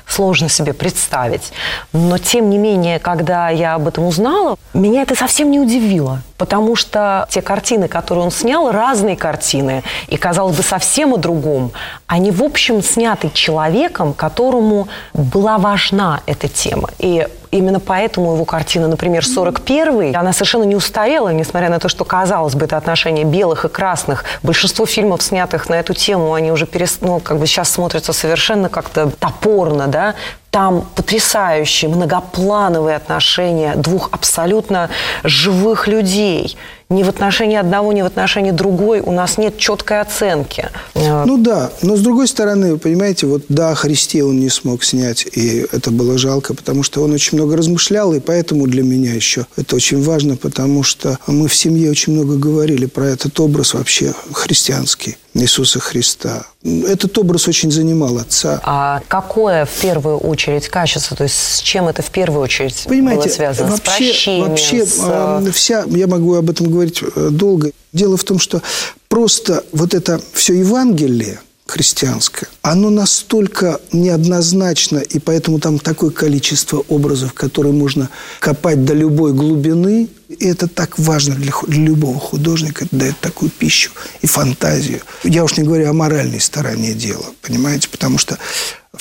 сложно 0.07 0.47
себе 0.47 0.73
представить. 0.73 1.51
Но, 1.91 2.19
тем 2.19 2.51
не 2.51 2.59
менее, 2.59 2.99
когда 2.99 3.49
я 3.49 3.73
об 3.73 3.87
этом 3.87 4.05
узнала, 4.05 4.57
меня 4.75 5.01
это 5.01 5.15
совсем 5.15 5.49
не 5.49 5.59
удивило. 5.59 6.21
Потому 6.37 6.75
что 6.75 7.25
те 7.31 7.41
картины, 7.41 7.87
которые 7.87 8.25
он 8.25 8.31
снял, 8.31 8.71
разные 8.71 9.15
картины, 9.15 9.81
и, 10.07 10.17
казалось 10.17 10.55
бы, 10.55 10.61
совсем 10.61 11.15
о 11.15 11.17
другом, 11.17 11.71
они, 12.05 12.29
в 12.29 12.43
общем, 12.43 12.83
сняты 12.83 13.31
человеком, 13.33 14.13
которому 14.13 14.87
была 15.15 15.57
важна 15.57 16.21
эта 16.27 16.47
тема. 16.47 16.89
И 16.99 17.27
именно 17.51 17.79
поэтому 17.79 18.33
его 18.33 18.45
картина, 18.45 18.87
например, 18.87 19.25
41 19.25 20.15
она 20.15 20.33
совершенно 20.33 20.63
не 20.63 20.75
устарела, 20.75 21.29
несмотря 21.29 21.69
на 21.69 21.79
то, 21.79 21.89
что, 21.89 22.05
казалось 22.05 22.55
бы, 22.55 22.65
это 22.65 22.77
отношение 22.77 23.25
белых 23.25 23.65
и 23.65 23.69
красных. 23.69 24.23
Большинство 24.41 24.85
фильмов, 24.85 25.21
снятых 25.21 25.69
на 25.69 25.75
эту 25.75 25.93
тему, 25.93 26.33
они 26.33 26.51
уже 26.51 26.65
перес... 26.65 26.99
ну, 27.01 27.19
как 27.19 27.37
бы 27.37 27.47
сейчас 27.47 27.69
смотрятся 27.69 28.13
совершенно 28.13 28.69
как-то 28.69 29.11
топорно, 29.19 29.87
да, 29.87 30.15
там 30.51 30.85
потрясающие 30.95 31.89
многоплановые 31.89 32.97
отношения 32.97 33.73
двух 33.75 34.09
абсолютно 34.11 34.89
живых 35.23 35.87
людей. 35.87 36.57
Ни 36.91 37.03
в 37.03 37.09
отношении 37.09 37.55
одного, 37.55 37.93
ни 37.93 38.01
в 38.01 38.05
отношении 38.05 38.51
другой 38.51 38.99
у 38.99 39.13
нас 39.13 39.37
нет 39.37 39.57
четкой 39.57 40.01
оценки. 40.01 40.67
Ну 40.93 41.37
да, 41.37 41.71
но 41.81 41.95
с 41.95 42.01
другой 42.01 42.27
стороны, 42.27 42.73
вы 42.73 42.77
понимаете, 42.79 43.27
вот 43.27 43.43
да, 43.47 43.73
Христе 43.75 44.25
он 44.25 44.41
не 44.41 44.49
смог 44.49 44.83
снять, 44.83 45.25
и 45.31 45.65
это 45.71 45.89
было 45.89 46.17
жалко, 46.17 46.53
потому 46.53 46.83
что 46.83 47.01
он 47.01 47.13
очень 47.13 47.37
много 47.37 47.55
размышлял, 47.55 48.13
и 48.13 48.19
поэтому 48.19 48.67
для 48.67 48.83
меня 48.83 49.13
еще 49.13 49.47
это 49.55 49.77
очень 49.77 50.03
важно, 50.03 50.35
потому 50.35 50.83
что 50.83 51.17
мы 51.27 51.47
в 51.47 51.55
семье 51.55 51.89
очень 51.89 52.11
много 52.11 52.35
говорили 52.35 52.87
про 52.87 53.05
этот 53.05 53.39
образ 53.39 53.73
вообще 53.73 54.13
христианский. 54.33 55.15
Иисуса 55.33 55.79
Христа. 55.79 56.45
Этот 56.63 57.17
образ 57.17 57.47
очень 57.47 57.71
занимал 57.71 58.17
отца. 58.17 58.59
А 58.63 59.01
какое 59.07 59.65
в 59.65 59.71
первую 59.81 60.17
очередь 60.17 60.67
качество? 60.67 61.15
То 61.15 61.23
есть 61.23 61.35
с 61.35 61.59
чем 61.59 61.87
это 61.87 62.01
в 62.01 62.11
первую 62.11 62.41
очередь 62.41 62.85
Понимаете, 62.87 63.29
было 63.29 63.33
связано? 63.33 63.71
Вообще, 63.71 63.91
с 63.91 63.95
прощением? 63.95 64.49
вообще 64.49 64.85
с... 64.85 64.99
э, 64.99 65.51
вся, 65.53 65.85
я 65.87 66.07
могу 66.07 66.35
об 66.35 66.49
этом 66.49 66.69
говорить 66.69 67.01
э, 67.01 67.29
долго. 67.31 67.71
Дело 67.93 68.17
в 68.17 68.23
том, 68.23 68.39
что 68.39 68.61
просто 69.07 69.63
вот 69.71 69.93
это 69.93 70.19
все 70.33 70.53
Евангелие, 70.53 71.39
христианское, 71.71 72.47
оно 72.61 72.89
настолько 72.89 73.79
неоднозначно, 73.93 74.99
и 74.99 75.19
поэтому 75.19 75.59
там 75.59 75.79
такое 75.79 76.09
количество 76.09 76.83
образов, 76.89 77.33
которые 77.33 77.73
можно 77.73 78.09
копать 78.39 78.83
до 78.83 78.93
любой 78.93 79.33
глубины, 79.33 80.09
и 80.27 80.45
это 80.47 80.67
так 80.67 80.99
важно 80.99 81.35
для, 81.35 81.53
для 81.67 81.83
любого 81.83 82.19
художника, 82.19 82.85
это 82.85 82.95
дает 82.95 83.19
такую 83.19 83.49
пищу 83.49 83.91
и 84.21 84.27
фантазию. 84.27 85.01
Я 85.23 85.43
уж 85.43 85.57
не 85.57 85.63
говорю 85.63 85.89
о 85.89 85.93
моральной 85.93 86.41
стороне 86.41 86.93
дела, 86.93 87.25
понимаете, 87.41 87.87
потому 87.89 88.17
что 88.17 88.37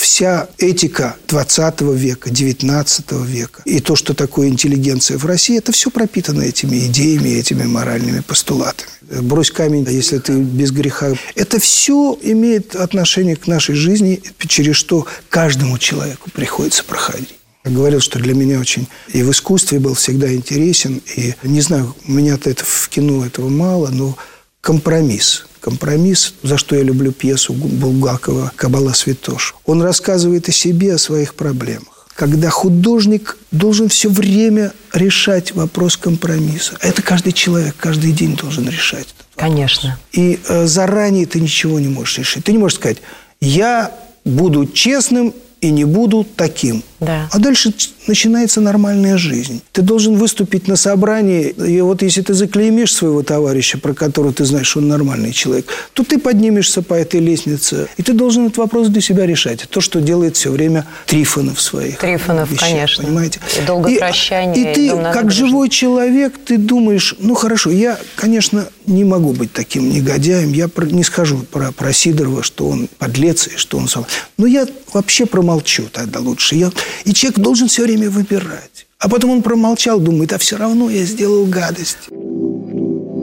вся 0.00 0.48
этика 0.58 1.16
20 1.28 1.80
века, 1.82 2.30
19 2.30 3.12
века 3.26 3.62
и 3.64 3.80
то, 3.80 3.96
что 3.96 4.14
такое 4.14 4.48
интеллигенция 4.48 5.18
в 5.18 5.26
России, 5.26 5.58
это 5.58 5.72
все 5.72 5.90
пропитано 5.90 6.42
этими 6.42 6.86
идеями, 6.86 7.28
этими 7.28 7.64
моральными 7.64 8.20
постулатами. 8.20 8.88
Брось 9.22 9.50
камень, 9.50 9.86
если 9.88 10.18
ты 10.18 10.32
без 10.32 10.70
греха. 10.70 11.12
Это 11.34 11.58
все 11.58 12.18
имеет 12.22 12.76
отношение 12.76 13.36
к 13.36 13.46
нашей 13.46 13.74
жизни, 13.74 14.22
через 14.38 14.76
что 14.76 15.06
каждому 15.28 15.78
человеку 15.78 16.30
приходится 16.30 16.84
проходить. 16.84 17.34
Я 17.64 17.72
говорил, 17.72 18.00
что 18.00 18.18
для 18.18 18.34
меня 18.34 18.58
очень 18.58 18.88
и 19.12 19.22
в 19.22 19.30
искусстве 19.30 19.80
был 19.80 19.94
всегда 19.94 20.32
интересен. 20.32 21.02
И 21.16 21.34
не 21.42 21.60
знаю, 21.60 21.94
у 22.06 22.12
меня-то 22.12 22.48
это 22.48 22.64
в 22.64 22.88
кино 22.88 23.26
этого 23.26 23.48
мало, 23.48 23.88
но 23.88 24.16
компромисс. 24.60 25.46
Компромисс, 25.60 26.34
за 26.42 26.56
что 26.56 26.76
я 26.76 26.82
люблю 26.82 27.12
пьесу 27.12 27.52
Булгакова 27.52 28.52
«Кабала 28.56 28.92
Святош». 28.92 29.54
Он 29.66 29.82
рассказывает 29.82 30.48
о 30.48 30.52
себе, 30.52 30.94
о 30.94 30.98
своих 30.98 31.34
проблемах. 31.34 32.06
Когда 32.14 32.50
художник 32.50 33.38
должен 33.50 33.88
все 33.88 34.08
время 34.08 34.72
решать 34.92 35.54
вопрос 35.54 35.96
компромисса. 35.96 36.76
Это 36.80 37.02
каждый 37.02 37.32
человек 37.32 37.74
каждый 37.78 38.12
день 38.12 38.36
должен 38.36 38.68
решать. 38.68 39.08
Конечно. 39.36 39.98
И 40.12 40.38
э, 40.46 40.66
заранее 40.66 41.26
ты 41.26 41.40
ничего 41.40 41.80
не 41.80 41.88
можешь 41.88 42.18
решить. 42.18 42.44
Ты 42.44 42.52
не 42.52 42.58
можешь 42.58 42.76
сказать, 42.76 42.98
я 43.40 43.90
буду 44.24 44.66
честным 44.66 45.34
и 45.60 45.70
не 45.70 45.84
буду 45.84 46.26
таким. 46.36 46.82
Да. 47.00 47.28
А 47.32 47.38
дальше 47.38 47.72
начинается 48.06 48.60
нормальная 48.60 49.16
жизнь. 49.16 49.62
Ты 49.72 49.82
должен 49.82 50.16
выступить 50.16 50.68
на 50.68 50.76
собрании, 50.76 51.48
и 51.48 51.80
вот 51.80 52.02
если 52.02 52.22
ты 52.22 52.34
заклеймишь 52.34 52.94
своего 52.94 53.22
товарища, 53.22 53.78
про 53.78 53.94
которого 53.94 54.32
ты 54.32 54.44
знаешь, 54.44 54.68
что 54.68 54.80
он 54.80 54.88
нормальный 54.88 55.32
человек, 55.32 55.66
то 55.94 56.04
ты 56.04 56.18
поднимешься 56.18 56.82
по 56.82 56.94
этой 56.94 57.20
лестнице, 57.20 57.88
и 57.96 58.02
ты 58.02 58.12
должен 58.12 58.46
этот 58.46 58.58
вопрос 58.58 58.88
для 58.88 59.00
себя 59.00 59.26
решать. 59.26 59.66
То, 59.70 59.80
что 59.80 60.00
делает 60.00 60.36
все 60.36 60.50
время 60.50 60.86
Трифонов 61.06 61.60
своих 61.60 61.98
Трифонов, 61.98 62.50
вещах, 62.50 62.68
конечно. 62.68 63.04
Понимаете? 63.04 63.40
И 63.60 63.66
долгое 63.66 63.98
прощание, 63.98 64.56
И, 64.56 64.70
и 64.70 64.74
ты, 64.74 64.94
на 64.94 65.12
как 65.12 65.30
живой 65.30 65.68
человек, 65.68 66.34
ты 66.44 66.58
думаешь, 66.58 67.14
ну 67.18 67.34
хорошо, 67.34 67.70
я, 67.70 67.98
конечно, 68.16 68.68
не 68.86 69.04
могу 69.04 69.32
быть 69.32 69.52
таким 69.52 69.88
негодяем, 69.90 70.52
я 70.52 70.68
про- 70.68 70.86
не 70.86 71.04
скажу 71.04 71.38
про, 71.50 71.72
про 71.72 71.92
Сидорова, 71.92 72.42
что 72.42 72.68
он 72.68 72.88
подлец 72.98 73.46
и 73.48 73.56
что 73.56 73.78
он 73.78 73.88
сам. 73.88 74.04
Но 74.36 74.46
я 74.46 74.66
вообще 74.92 75.26
промолчу 75.26 75.84
тогда 75.92 76.20
лучше. 76.20 76.56
Я... 76.56 76.70
И 77.04 77.12
человек 77.12 77.38
должен 77.38 77.68
все 77.68 77.82
время 77.82 78.10
выбирать. 78.10 78.86
А 78.98 79.08
потом 79.08 79.30
он 79.30 79.42
промолчал, 79.42 79.98
думает, 79.98 80.32
а 80.32 80.38
все 80.38 80.56
равно 80.56 80.90
я 80.90 81.04
сделал 81.04 81.46
гадость. 81.46 82.08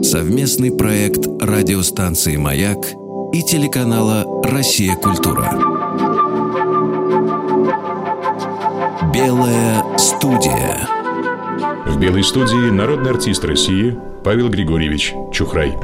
Совместный 0.02 0.70
проект 0.70 1.26
радиостанции 1.40 2.36
«Маяк» 2.36 2.78
и 3.32 3.42
телеканала 3.42 4.24
«Россия. 4.44 4.94
Культура». 4.96 5.52
Белая 9.12 9.84
студия. 9.98 10.88
В 11.86 11.98
«Белой 11.98 12.24
студии» 12.24 12.70
народный 12.70 13.10
артист 13.10 13.44
России 13.44 13.96
Павел 14.24 14.48
Григорьевич 14.48 15.14
Чухрай. 15.32 15.76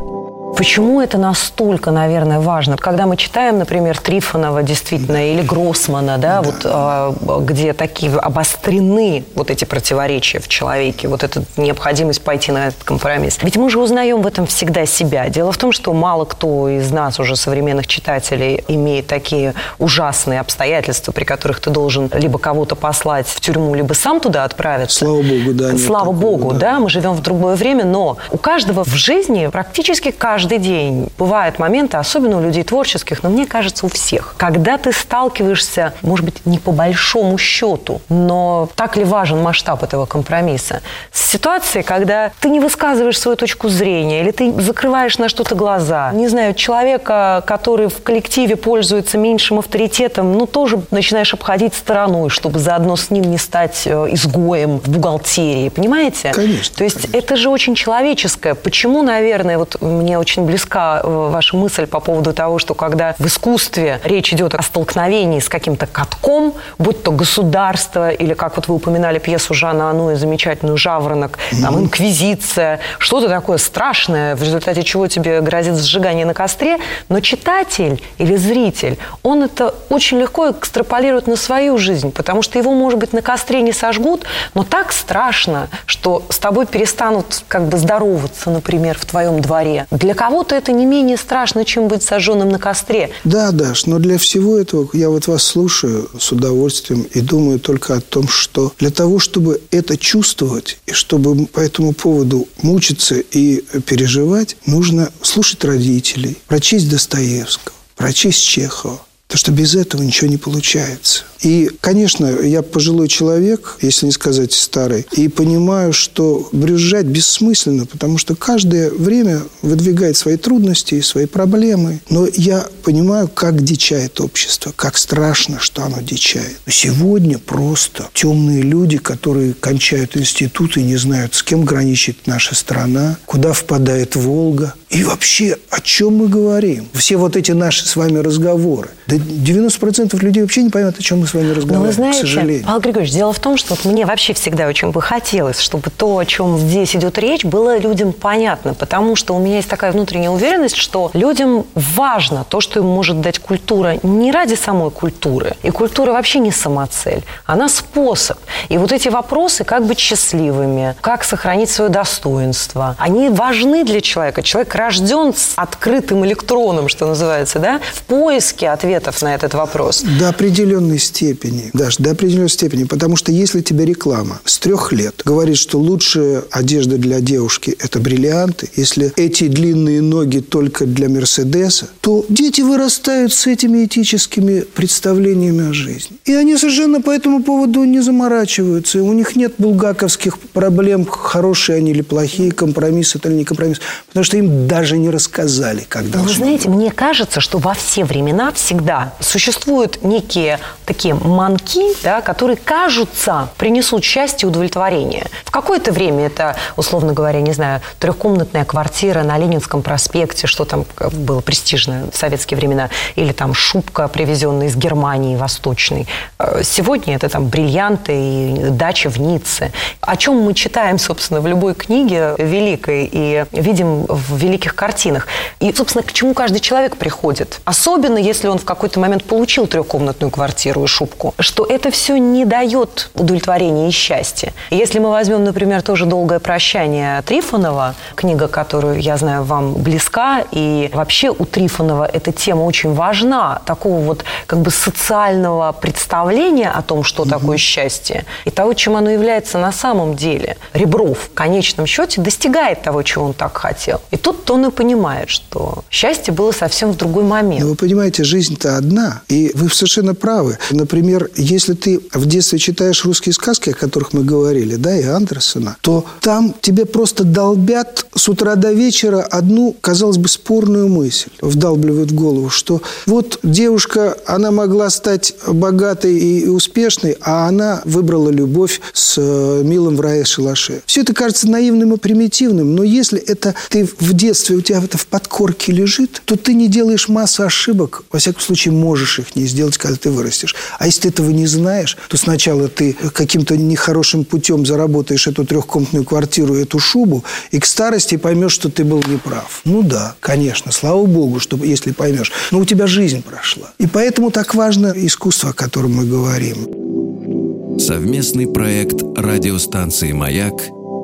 Почему 0.57 1.01
это 1.01 1.19
настолько, 1.19 1.91
наверное, 1.91 2.39
важно? 2.39 2.77
Когда 2.77 3.07
мы 3.07 3.17
читаем, 3.17 3.59
например, 3.59 3.99
Трифонова 3.99 4.63
действительно 4.63 5.33
или 5.33 5.43
Гроссмана, 5.43 6.19
да, 6.19 6.43
вот 6.43 6.63
а, 6.65 7.15
где 7.41 7.73
такие 7.73 8.13
обострены 8.17 9.25
вот 9.35 9.51
эти 9.51 9.65
противоречия 9.65 10.39
в 10.39 10.49
человеке, 10.49 11.09
вот 11.09 11.25
эта 11.25 11.45
необходимость 11.57 12.23
пойти 12.23 12.53
на 12.53 12.69
этот 12.69 12.85
компромисс. 12.85 13.39
Ведь 13.43 13.57
мы 13.57 13.69
же 13.69 13.81
узнаем 13.81 14.23
в 14.23 14.27
этом 14.27 14.47
всегда 14.47 14.87
себя. 14.87 15.29
Дело 15.29 15.51
в 15.51 15.59
том, 15.59 15.73
что 15.73 15.93
мало 15.93 16.25
кто 16.25 16.69
из 16.69 16.91
нас, 16.93 17.19
уже 17.19 17.37
современных 17.37 17.87
читателей, 17.87 18.65
имеет 18.69 19.07
такие 19.07 19.55
ужасные 19.79 20.41
обстоятельства, 20.41 21.13
при 21.13 21.25
которых 21.25 21.61
ты 21.61 21.71
должен 21.71 22.11
либо 22.15 22.39
кого-то 22.39 22.77
послать 22.77 23.27
в 23.27 23.41
тюрьму, 23.41 23.75
либо 23.75 23.93
сам 23.95 24.21
туда 24.21 24.45
отправиться. 24.45 25.01
Слава 25.01 25.23
богу, 25.23 25.53
да. 25.53 25.79
Слава 25.79 26.13
такого, 26.13 26.17
богу, 26.17 26.53
да. 26.53 26.59
да, 26.59 26.81
мы 26.81 26.91
живем 26.91 27.13
в 27.13 27.23
другое 27.23 27.57
время, 27.57 27.85
но 27.85 28.19
у 28.31 28.39
каждого 28.39 28.85
в 28.85 28.95
жизни 28.95 29.49
практически 29.49 30.11
каждый 30.45 30.59
день 30.59 31.09
бывают 31.17 31.59
моменты, 31.59 31.97
особенно 31.97 32.37
у 32.37 32.43
людей 32.43 32.65
творческих, 32.65 33.23
но 33.23 33.31
мне 33.31 33.47
кажется, 33.47 33.87
у 33.87 33.89
всех, 33.89 34.35
когда 34.37 34.77
ты 34.77 34.93
сталкиваешься, 34.93 35.95
может 36.03 36.27
быть, 36.27 36.45
не 36.45 36.59
по 36.59 36.71
большому 36.71 37.39
счету, 37.39 38.03
но 38.11 38.69
так 38.75 38.99
ли 38.99 39.05
важен 39.05 39.43
масштаб 39.43 39.83
этого 39.83 40.05
компромисса, 40.05 40.83
с 41.13 41.31
ситуацией, 41.31 41.83
когда 41.83 42.31
ты 42.41 42.51
не 42.51 42.61
высказываешь 42.61 43.19
свою 43.19 43.39
точку 43.39 43.71
зрения, 43.71 44.21
или 44.21 44.33
ты 44.33 44.53
закрываешь 44.61 45.17
на 45.17 45.31
что-то 45.31 45.55
глаза. 45.55 46.13
Не 46.13 46.29
знаю, 46.29 46.53
человека, 46.53 47.43
который 47.47 47.89
в 47.89 48.03
коллективе 48.03 48.57
пользуется 48.57 49.17
меньшим 49.17 49.61
авторитетом, 49.61 50.35
ну, 50.37 50.47
тоже 50.47 50.83
начинаешь 50.91 51.33
обходить 51.33 51.73
стороной, 51.73 52.29
чтобы 52.29 52.59
заодно 52.59 52.97
с 52.97 53.09
ним 53.09 53.25
не 53.25 53.39
стать 53.39 53.87
э, 53.87 53.91
изгоем 54.11 54.79
в 54.79 54.89
бухгалтерии, 54.91 55.71
понимаете? 55.71 56.33
Конечно, 56.35 56.77
То 56.77 56.85
есть 56.85 57.07
это 57.15 57.37
же 57.37 57.49
очень 57.49 57.75
человеческое. 57.75 58.55
Почему, 58.55 59.03
наверное, 59.03 59.57
вот 59.57 59.81
мне 59.81 60.19
очень 60.19 60.34
близка 60.43 61.01
э, 61.03 61.09
ваша 61.09 61.57
мысль 61.57 61.87
по 61.87 62.01
поводу 62.01 62.33
того, 62.33 62.59
что 62.59 62.75
когда 62.75 63.15
в 63.19 63.27
искусстве 63.27 64.01
речь 64.05 64.33
идет 64.33 64.55
о 64.55 64.63
столкновении 64.63 65.41
с 65.41 65.49
каким-то 65.49 65.87
катком, 65.87 66.55
будь 66.79 67.03
то 67.03 67.13
государство 67.13 68.11
или, 68.11 68.35
как 68.35 68.57
вот 68.57 68.69
вы 68.69 68.75
упоминали 68.75 69.19
пьесу 69.19 69.55
Жана 69.55 69.91
Ану 69.91 70.15
замечательную 70.17 70.77
«Жаворонок», 70.77 71.39
там 71.61 71.79
«Инквизиция», 71.79 72.81
что-то 72.99 73.29
такое 73.29 73.59
страшное, 73.59 74.37
в 74.37 74.43
результате 74.43 74.83
чего 74.83 75.07
тебе 75.07 75.41
грозит 75.41 75.77
сжигание 75.77 76.27
на 76.27 76.35
костре, 76.35 76.79
но 77.09 77.21
читатель 77.21 78.03
или 78.19 78.37
зритель, 78.37 78.99
он 79.23 79.43
это 79.43 79.75
очень 79.89 80.19
легко 80.19 80.51
экстраполирует 80.51 81.27
на 81.27 81.37
свою 81.37 81.79
жизнь, 81.79 82.13
потому 82.13 82.43
что 82.43 82.59
его, 82.59 82.73
может 82.73 82.99
быть, 82.99 83.13
на 83.13 83.23
костре 83.23 83.63
не 83.63 83.73
сожгут, 83.73 84.25
но 84.55 84.63
так 84.63 84.93
страшно, 84.93 85.69
что 85.87 86.23
с 86.29 86.39
тобой 86.39 86.67
перестанут 86.67 87.45
как 87.49 87.65
бы 87.69 87.79
здороваться, 87.79 88.51
например, 88.51 88.99
в 88.99 89.05
твоем 89.05 89.41
дворе. 89.41 89.87
Для 89.91 90.15
кого-то 90.25 90.55
это 90.55 90.73
не 90.73 90.87
менее 90.87 91.19
страшно, 91.19 91.67
чем 91.67 91.89
быть 91.89 92.03
сожженным 92.03 92.49
на 92.49 92.59
костре. 92.59 93.11
Да, 93.25 93.51
Даш, 93.51 93.85
но 93.85 93.99
для 93.99 94.17
всего 94.17 94.57
этого 94.57 94.89
я 94.95 95.11
вот 95.11 95.27
вас 95.27 95.43
слушаю 95.43 96.09
с 96.19 96.33
удовольствием 96.33 97.03
и 97.03 97.21
думаю 97.21 97.61
только 97.61 97.97
о 97.97 98.01
том, 98.01 98.27
что 98.27 98.73
для 98.79 98.91
того, 98.91 99.19
чтобы 99.19 99.61
это 99.71 99.99
чувствовать, 99.99 100.79
и 100.87 100.93
чтобы 100.93 101.47
по 101.47 101.61
этому 101.61 101.93
поводу 101.93 102.49
мучиться 102.63 103.17
и 103.17 103.63
переживать, 103.85 104.57
нужно 104.65 105.11
слушать 105.21 105.63
родителей, 105.63 106.39
прочесть 106.47 106.89
Достоевского, 106.89 107.75
прочесть 107.95 108.43
Чехова. 108.43 109.01
Потому 109.35 109.41
что 109.41 109.51
без 109.51 109.75
этого 109.75 110.01
ничего 110.01 110.31
не 110.31 110.37
получается. 110.37 111.25
И, 111.43 111.69
конечно, 111.81 112.27
я 112.27 112.63
пожилой 112.63 113.09
человек, 113.09 113.79
если 113.83 114.07
не 114.07 114.13
сказать 114.13 114.53
старый, 114.53 115.07
и 115.11 115.27
понимаю, 115.27 115.93
что 115.93 116.49
брюзжать 116.53 117.07
бессмысленно, 117.07 117.85
потому 117.85 118.17
что 118.17 118.37
каждое 118.37 118.91
время 118.91 119.43
выдвигает 119.61 120.17
свои 120.17 120.37
трудности 120.37 120.95
и 120.95 121.03
свои 121.03 121.27
проблемы. 121.27 122.01
Но 122.09 122.29
я 122.33 122.65
понимаю, 122.85 123.27
как 123.27 123.63
дичает 123.63 124.21
общество, 124.21 124.73
как 124.75 124.97
страшно, 124.97 125.59
что 125.59 125.83
оно 125.83 126.01
дичает. 126.01 126.57
Сегодня 126.69 127.39
просто 127.41 128.09
темные 128.15 128.63
люди, 128.63 128.99
которые 128.99 129.53
кончают 129.55 130.17
институты, 130.17 130.81
не 130.81 130.97
знают, 130.97 131.35
с 131.35 131.43
кем 131.43 131.65
граничит 131.65 132.27
наша 132.27 132.55
страна, 132.55 133.19
куда 133.27 133.53
впадает 133.53 134.15
Волга. 134.15 134.75
И 134.95 135.03
вообще, 135.03 135.57
о 135.71 135.81
чем 135.81 136.19
мы 136.19 136.29
говорим? 136.29 136.87
Все 136.93 137.17
вот 137.17 137.35
эти 137.35 137.51
наши 137.51 137.85
с 137.85 137.97
вами 137.97 138.19
разговоры. 138.19 138.91
Да 139.09 139.17
90% 139.17 140.17
людей 140.25 140.43
вообще 140.43 140.63
не 140.63 140.71
поймут, 140.71 140.97
о 140.97 141.03
чем 141.03 141.19
мы 141.19 141.27
с 141.27 141.35
вами 141.35 141.51
разговариваем, 141.51 141.81
Но 141.81 141.87
вы 141.87 141.93
знаете, 141.93 142.19
к 142.19 142.21
сожалению. 142.21 142.65
Павел 142.65 142.81
Григорьевич, 142.81 143.13
дело 143.13 143.33
в 143.33 143.41
том, 143.41 143.57
что 143.57 143.75
вот 143.75 143.85
мне 143.85 144.07
вообще 144.07 144.35
всегда 144.35 144.69
очень 144.69 144.93
бы 144.93 145.03
хотелось, 145.03 145.59
чтобы 145.59 145.91
то, 145.91 146.19
о 146.19 146.25
чем 146.25 146.59
здесь 146.59 146.95
идет 146.95 147.19
речь, 147.19 147.45
было 147.45 147.77
людям 147.77 148.13
понятно, 148.13 148.73
потому 148.73 149.17
что 149.17 149.35
у 149.35 149.41
меня 149.41 149.57
есть 149.57 149.69
такая 149.69 149.91
внутренняя 149.91 150.31
уверенность, 150.31 150.77
что 150.77 151.11
людям 151.13 151.67
важно 151.75 152.47
то, 152.49 152.61
что 152.61 152.79
им 152.79 152.87
может 152.87 153.21
дать 153.21 153.41
культура 153.41 153.99
не 154.05 154.31
ради 154.31 154.55
самой 154.55 154.93
культуры. 154.93 155.57
И 155.65 155.71
культура 155.71 156.13
вообще 156.13 156.39
не 156.39 156.53
самоцель, 156.53 157.25
она 157.47 157.69
способ. 157.69 158.39
И 158.69 158.79
вот 158.79 158.93
эти 158.93 159.09
вопросы, 159.09 159.65
как 159.65 159.87
быть 159.87 159.99
счастливыми, 159.99 160.95
как 161.01 161.25
сохранить 161.25 161.69
свое 161.69 161.91
достоинство, 161.91 162.95
они 162.99 163.29
важны 163.29 163.85
для 163.85 164.01
человека. 164.01 164.43
Человек 164.43 164.69
рожден 164.85 165.33
с 165.33 165.53
открытым 165.57 166.25
электроном, 166.27 166.89
что 166.89 167.07
называется, 167.07 167.59
да, 167.59 167.81
в 167.95 168.03
поиске 168.03 168.69
ответов 168.69 169.23
на 169.23 169.35
этот 169.35 169.55
вопрос. 169.55 170.05
До 170.19 170.29
определенной 170.29 170.99
степени, 170.99 171.71
даже 171.73 171.97
до 172.01 172.11
определенной 172.11 172.49
степени. 172.49 172.85
Потому 172.85 173.17
что 173.17 173.33
если 173.33 173.61
тебе 173.61 173.87
реклама 173.87 174.41
с 174.45 174.59
трех 174.59 174.93
лет 174.93 175.23
говорит, 175.25 175.57
что 175.57 175.79
лучшая 175.79 176.43
одежда 176.51 176.99
для 176.99 177.21
девушки– 177.21 177.77
это 177.79 177.99
бриллианты, 177.99 178.71
если 178.77 179.13
эти 179.17 179.49
длинные 179.49 180.03
ноги 180.03 180.39
только 180.41 180.87
для 180.87 181.09
Мерседеса, 181.09 181.89
то 182.01 182.25
дети 182.29 182.61
вырастают 182.61 183.33
с 183.33 183.47
этими 183.47 183.85
этическими 183.85 184.61
представлениями 184.61 185.71
о 185.71 185.73
жизни. 185.73 186.17
И 186.25 186.35
они 186.35 186.57
совершенно 186.57 187.01
по 187.01 187.11
этому 187.11 187.43
поводу 187.43 187.85
не 187.85 188.01
заморачиваются. 188.01 189.03
У 189.03 189.13
них 189.13 189.37
нет 189.37 189.55
булгаковских 189.59 190.39
проблем, 190.39 191.07
хорошие 191.07 191.79
они 191.79 191.93
или 191.93 192.03
плохие, 192.03 192.53
компромисс 192.53 193.15
это 193.15 193.29
или 193.29 193.37
не 193.37 193.45
компромисс. 193.45 193.81
Потому 194.09 194.25
что 194.25 194.37
им 194.37 194.69
даже 194.75 194.99
не 194.99 195.09
рассказали, 195.09 195.87
как 195.89 196.11
должно 196.11 196.29
вы 196.29 196.35
знаете, 196.35 196.69
мне 196.69 196.91
кажется, 196.91 197.41
что 197.41 197.59
во 197.59 197.75
все 197.75 198.05
времена 198.05 198.51
всегда 198.53 199.13
существуют 199.21 200.03
некие 200.03 200.59
такие 200.85 201.15
манки, 201.15 201.95
да, 202.03 202.21
которые, 202.21 202.57
кажутся, 202.57 203.51
принесут 203.57 204.03
счастье 204.03 204.47
и 204.47 204.51
удовлетворение. 204.51 205.27
В 205.45 205.53
какое-то 205.53 205.93
время 205.93 206.27
это, 206.27 206.57
условно 206.77 207.13
говоря, 207.13 207.41
не 207.41 207.53
знаю, 207.53 207.83
трехкомнатная 208.01 208.65
квартира 208.65 209.23
на 209.23 209.39
Ленинском 209.39 209.81
проспекте, 209.81 210.49
что 210.49 210.65
там 210.65 210.87
было 211.13 211.41
престижно 211.41 212.09
в 212.13 212.17
советские 212.17 212.59
времена, 212.59 212.91
или 213.15 213.31
там 213.31 213.55
шубка, 213.55 214.09
привезенная 214.09 214.67
из 214.67 214.75
Германии 214.75 215.37
восточной. 215.37 216.09
Э, 216.41 216.63
Сегодня 216.65 217.15
это 217.15 217.29
там 217.29 217.47
бриллианты 217.47 218.13
и 218.13 218.71
дача 218.71 219.09
в 219.09 219.21
Ницце. 219.21 219.71
О 220.01 220.17
чем 220.17 220.41
мы 220.41 220.53
читаем, 220.53 220.99
собственно, 220.99 221.41
в 221.41 221.47
любой 221.47 221.75
книге 221.75 222.35
великой 222.39 223.09
и 223.13 223.45
видим 223.53 224.07
в 224.09 224.37
великих 224.55 224.75
картинах. 224.75 225.27
И, 225.61 225.73
собственно, 225.73 226.05
к 226.05 226.13
чему 226.13 226.35
каждый 226.35 226.61
человек 226.61 226.97
приходит. 226.97 227.61
Особенно, 227.65 228.19
если 228.19 228.49
он 228.49 228.59
в 228.59 228.65
какой-то 228.65 229.01
момент 229.01 229.25
получил 229.25 229.67
трехкомнатную 229.67 230.31
квартиру 230.31 230.85
и 230.85 230.87
шубку, 230.87 231.35
что 231.41 231.65
это 231.65 231.91
все 231.91 232.17
не 232.17 232.45
дает 232.45 233.11
удовлетворения 233.15 233.89
и 233.89 233.91
счастья. 233.91 234.53
Если 234.71 235.01
мы 235.01 235.11
возьмем, 235.11 235.45
например, 235.45 235.83
тоже 235.83 236.07
«Долгое 236.07 236.39
прощание» 236.39 237.23
Трифонова, 237.23 237.95
книга, 238.15 238.47
которую, 238.49 239.01
я 239.01 239.17
знаю, 239.17 239.43
вам 239.43 239.75
близка, 239.75 240.45
и 240.53 240.91
вообще 240.93 241.31
у 241.31 241.45
Трифонова 241.45 242.05
эта 242.05 242.33
тема 242.33 242.63
очень 242.63 242.95
важна, 242.95 243.61
такого 243.67 244.01
вот 244.01 244.25
как 244.47 244.61
бы 244.61 244.71
социального 244.71 245.73
представления 245.73 246.71
о 246.71 246.83
том, 246.83 247.03
что 247.03 247.25
такое 247.25 247.59
счастье, 247.59 248.25
и 248.45 248.51
того, 248.51 248.75
чем 248.75 248.97
оно 248.97 249.11
является 249.11 249.59
на 249.59 249.73
самом 249.73 250.15
деле. 250.15 250.57
Ребров 250.75 251.19
в 251.19 251.35
конечном 251.35 251.87
счете 251.87 252.21
достигает 252.21 252.83
того, 252.83 253.03
чего 253.03 253.25
он 253.25 253.33
так 253.33 253.57
хотел. 253.57 254.01
И 254.11 254.17
тут 254.17 254.44
он 254.51 254.67
и 254.67 254.71
понимает, 254.71 255.31
что 255.31 255.85
счастье 255.91 256.33
было 256.33 256.53
совсем 256.53 256.93
в 256.93 256.97
другой 256.97 257.25
момент. 257.25 257.63
Но 257.63 257.71
вы 257.71 257.77
понимаете, 257.77 258.25
жизнь-то 258.25 258.77
одна, 258.77 259.23
и 259.29 259.53
вы 259.55 259.71
совершенно 259.71 260.15
правы. 260.15 260.59
Например, 260.71 261.31
если 261.37 261.75
ты 261.75 262.01
в 262.13 262.27
детстве 262.27 262.59
читаешь 262.59 263.05
русские 263.05 263.33
сказки, 263.33 263.71
о 263.71 263.75
которых 263.75 264.13
мы 264.13 264.25
говорили, 264.25 264.77
да, 264.77 264.97
и 264.97 265.05
Андерсона, 265.05 265.77
то 265.81 266.05
там 266.21 266.55
тебе 266.61 266.85
просто 266.85 267.25
долбят 267.25 268.07
с 268.15 268.29
утра 268.29 268.55
до 268.57 268.73
вечера 268.73 269.21
одну, 269.21 269.75
казалось 269.81 270.19
бы, 270.19 270.29
спорную 270.29 270.89
мысль, 270.89 271.31
вдалбливают 271.41 272.11
в 272.11 272.15
голову, 272.15 272.51
что 272.51 272.83
вот 273.07 273.39
девушка, 273.43 274.17
она 274.27 274.51
могла 274.51 274.91
стать 274.91 275.35
богатой 275.47 276.17
и 276.19 276.47
успешной, 276.49 277.17
а 277.21 277.49
она 277.49 277.83
выбрала 277.85 278.31
любовь 278.31 278.81
с 278.93 279.17
э, 279.19 279.63
милым 279.65 279.97
в 279.97 280.01
рае 280.01 280.25
шалаше. 280.25 280.83
Все 280.87 281.03
это 281.03 281.15
кажется 281.15 281.49
наивным 281.49 281.95
и 281.95 281.97
примитивным, 281.97 282.75
но 282.75 282.83
если 282.83 283.21
это 283.21 283.55
ты 283.71 283.85
в 283.85 284.13
детстве, 284.13 284.34
у 284.51 284.61
тебя 284.61 284.83
это 284.83 284.99
в 284.99 285.07
подкорке 285.07 285.73
лежит, 285.73 286.23
то 286.25 286.37
ты 286.37 286.55
не 286.55 286.69
делаешь 286.69 287.09
массу 287.09 287.45
ошибок, 287.45 288.05
во 288.11 288.19
всяком 288.19 288.41
случае 288.41 288.73
можешь 288.73 289.19
их 289.19 289.37
не 289.37 289.47
сделать, 289.47 289.79
когда 289.79 289.97
ты 289.97 290.11
вырастешь. 290.11 290.55
А 290.79 290.87
если 290.87 291.03
ты 291.03 291.09
этого 291.09 291.31
не 291.31 291.47
знаешь, 291.47 291.97
то 292.09 292.17
сначала 292.17 292.69
ты 292.69 292.93
каким-то 292.93 293.57
нехорошим 293.57 294.25
путем 294.25 294.67
заработаешь 294.67 295.27
эту 295.27 295.45
трехкомнатную 295.45 296.05
квартиру, 296.05 296.55
эту 296.55 296.79
шубу, 296.79 297.25
и 297.51 297.61
к 297.61 297.67
старости 297.67 298.17
поймешь, 298.17 298.53
что 298.53 298.69
ты 298.69 298.85
был 298.85 299.03
неправ. 299.09 299.61
Ну 299.65 299.83
да, 299.83 300.17
конечно, 300.21 300.73
слава 300.73 301.07
богу, 301.07 301.41
что 301.41 301.57
если 301.57 301.93
поймешь. 301.93 302.33
Но 302.51 302.59
у 302.59 302.65
тебя 302.65 302.87
жизнь 302.87 303.23
прошла. 303.23 303.73
И 303.79 303.87
поэтому 303.87 304.31
так 304.31 304.55
важно 304.55 304.93
искусство, 304.97 305.51
о 305.51 305.53
котором 305.53 305.95
мы 305.95 306.05
говорим. 306.05 307.79
Совместный 307.79 308.47
проект 308.47 309.03
радиостанции 309.17 310.13
«Маяк» 310.13 310.55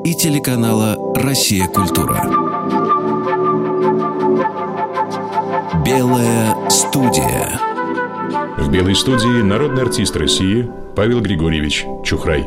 и 0.04 0.14
телеканала 0.14 0.96
«Россия. 1.14 1.66
Культура». 1.66 2.49
Белая 5.90 6.54
студия. 6.70 7.60
В 8.58 8.70
«Белой 8.70 8.94
студии» 8.94 9.42
народный 9.42 9.82
артист 9.82 10.14
России 10.14 10.70
Павел 10.94 11.20
Григорьевич 11.20 11.84
Чухрай. 12.04 12.44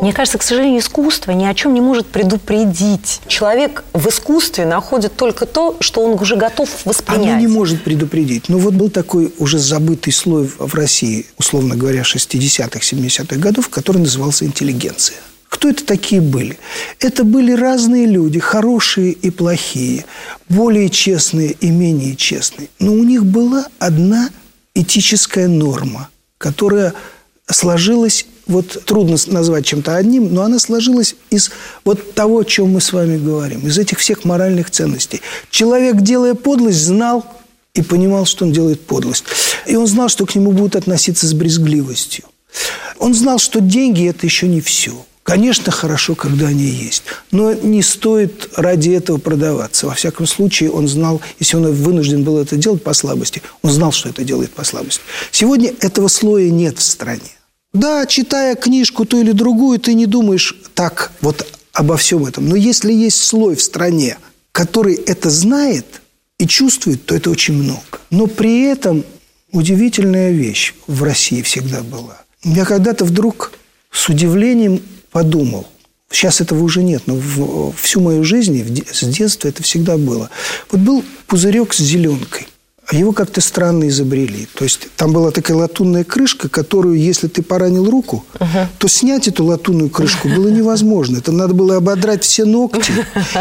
Мне 0.00 0.12
кажется, 0.12 0.38
к 0.38 0.44
сожалению, 0.44 0.78
искусство 0.78 1.32
ни 1.32 1.44
о 1.44 1.54
чем 1.54 1.74
не 1.74 1.80
может 1.80 2.06
предупредить. 2.06 3.20
Человек 3.26 3.82
в 3.94 4.08
искусстве 4.08 4.64
находит 4.64 5.16
только 5.16 5.44
то, 5.44 5.76
что 5.80 6.02
он 6.02 6.12
уже 6.22 6.36
готов 6.36 6.68
воспринять. 6.84 7.30
Оно 7.30 7.40
не 7.40 7.48
может 7.48 7.82
предупредить. 7.82 8.48
Ну, 8.48 8.58
вот 8.58 8.74
был 8.74 8.90
такой 8.90 9.34
уже 9.40 9.58
забытый 9.58 10.12
слой 10.12 10.48
в 10.56 10.72
России, 10.76 11.26
условно 11.36 11.74
говоря, 11.74 12.02
60-х, 12.02 12.78
70-х 12.78 13.36
годов, 13.40 13.70
который 13.70 13.98
назывался 13.98 14.44
интеллигенция. 14.44 15.16
Кто 15.64 15.70
это 15.70 15.86
такие 15.86 16.20
были? 16.20 16.58
Это 17.00 17.24
были 17.24 17.52
разные 17.52 18.04
люди, 18.04 18.38
хорошие 18.38 19.12
и 19.12 19.30
плохие, 19.30 20.04
более 20.50 20.90
честные 20.90 21.52
и 21.52 21.70
менее 21.70 22.16
честные. 22.16 22.68
Но 22.80 22.92
у 22.92 23.02
них 23.02 23.24
была 23.24 23.68
одна 23.78 24.28
этическая 24.74 25.48
норма, 25.48 26.10
которая 26.36 26.92
сложилась, 27.46 28.26
вот 28.46 28.84
трудно 28.84 29.16
назвать 29.28 29.64
чем-то 29.64 29.96
одним, 29.96 30.34
но 30.34 30.42
она 30.42 30.58
сложилась 30.58 31.16
из 31.30 31.50
вот 31.86 32.12
того, 32.12 32.40
о 32.40 32.44
чем 32.44 32.72
мы 32.72 32.82
с 32.82 32.92
вами 32.92 33.16
говорим, 33.16 33.66
из 33.66 33.78
этих 33.78 34.00
всех 34.00 34.26
моральных 34.26 34.70
ценностей. 34.70 35.22
Человек, 35.48 35.96
делая 36.02 36.34
подлость, 36.34 36.84
знал 36.84 37.24
и 37.72 37.80
понимал, 37.80 38.26
что 38.26 38.44
он 38.44 38.52
делает 38.52 38.82
подлость. 38.86 39.24
И 39.66 39.76
он 39.76 39.86
знал, 39.86 40.10
что 40.10 40.26
к 40.26 40.34
нему 40.34 40.52
будут 40.52 40.76
относиться 40.76 41.26
с 41.26 41.32
брезгливостью. 41.32 42.26
Он 42.98 43.14
знал, 43.14 43.38
что 43.38 43.62
деньги– 43.62 44.06
это 44.10 44.26
еще 44.26 44.46
не 44.46 44.60
все. 44.60 45.06
Конечно, 45.24 45.72
хорошо, 45.72 46.14
когда 46.14 46.48
они 46.48 46.64
есть, 46.64 47.02
но 47.30 47.54
не 47.54 47.82
стоит 47.82 48.50
ради 48.56 48.90
этого 48.90 49.16
продаваться. 49.16 49.86
Во 49.86 49.94
всяком 49.94 50.26
случае, 50.26 50.70
он 50.70 50.86
знал, 50.86 51.20
если 51.40 51.56
он 51.56 51.72
вынужден 51.72 52.22
был 52.24 52.38
это 52.38 52.56
делать 52.56 52.82
по 52.82 52.92
слабости, 52.92 53.42
он 53.62 53.70
знал, 53.70 53.90
что 53.90 54.10
это 54.10 54.22
делает 54.22 54.52
по 54.52 54.64
слабости. 54.64 55.00
Сегодня 55.32 55.72
этого 55.80 56.08
слоя 56.08 56.50
нет 56.50 56.78
в 56.78 56.82
стране. 56.82 57.32
Да, 57.72 58.04
читая 58.06 58.54
книжку 58.54 59.06
ту 59.06 59.18
или 59.18 59.32
другую, 59.32 59.80
ты 59.80 59.94
не 59.94 60.04
думаешь 60.06 60.54
так 60.74 61.10
вот 61.22 61.46
обо 61.72 61.96
всем 61.96 62.26
этом. 62.26 62.46
Но 62.46 62.54
если 62.54 62.92
есть 62.92 63.20
слой 63.20 63.56
в 63.56 63.62
стране, 63.62 64.18
который 64.52 64.94
это 64.94 65.30
знает, 65.30 66.02
и 66.38 66.46
чувствует, 66.46 67.06
то 67.06 67.14
это 67.14 67.30
очень 67.30 67.54
много. 67.54 67.80
Но 68.10 68.26
при 68.26 68.64
этом 68.64 69.04
удивительная 69.52 70.32
вещь 70.32 70.74
в 70.86 71.02
России 71.02 71.42
всегда 71.42 71.82
была. 71.82 72.20
Я 72.42 72.64
когда-то 72.64 73.04
вдруг 73.04 73.52
с 73.90 74.08
удивлением 74.08 74.82
подумал, 75.14 75.64
сейчас 76.10 76.40
этого 76.40 76.62
уже 76.64 76.82
нет, 76.82 77.04
но 77.06 77.14
в, 77.14 77.72
всю 77.80 78.00
мою 78.00 78.24
жизнь, 78.24 78.84
с 78.92 79.04
детства 79.04 79.46
это 79.46 79.62
всегда 79.62 79.96
было. 79.96 80.28
Вот 80.72 80.80
был 80.80 81.04
пузырек 81.28 81.72
с 81.72 81.78
зеленкой. 81.78 82.48
А 82.86 82.96
его 82.96 83.12
как-то 83.12 83.40
странно 83.40 83.88
изобрели. 83.88 84.46
То 84.54 84.64
есть 84.64 84.88
там 84.96 85.12
была 85.12 85.30
такая 85.30 85.56
латунная 85.56 86.04
крышка, 86.04 86.50
которую, 86.50 86.98
если 86.98 87.28
ты 87.28 87.42
поранил 87.42 87.88
руку, 87.88 88.26
uh-huh. 88.34 88.66
то 88.76 88.88
снять 88.88 89.26
эту 89.26 89.44
латунную 89.44 89.88
крышку 89.88 90.28
было 90.28 90.48
невозможно. 90.48 91.18
Это 91.18 91.32
надо 91.32 91.54
было 91.54 91.76
ободрать 91.76 92.24
все 92.24 92.44
ногти, 92.44 92.92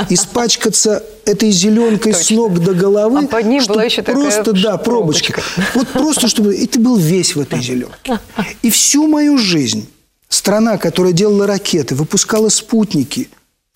испачкаться 0.10 1.04
этой 1.26 1.52
зеленкой 1.52 2.14
с 2.14 2.30
ног 2.30 2.58
до 2.64 2.74
головы. 2.74 3.26
А 3.26 3.28
под 3.28 3.46
ней 3.48 3.62
была 3.68 3.84
еще 3.84 4.02
просто, 4.02 4.46
такая 4.46 4.64
да, 4.64 4.78
пробочка. 4.78 5.42
Вот 5.74 5.90
просто, 5.90 6.30
чтобы... 6.30 6.56
И 6.56 6.66
ты 6.66 6.80
был 6.80 6.96
весь 6.96 7.36
в 7.36 7.42
этой 7.42 7.62
зеленке. 7.62 8.20
И 8.62 8.70
всю 8.70 9.08
мою 9.08 9.38
жизнь 9.38 9.90
страна, 10.34 10.78
которая 10.78 11.14
делала 11.14 11.48
ракеты, 11.48 11.96
выпускала 11.96 12.50
спутники, 12.50 13.30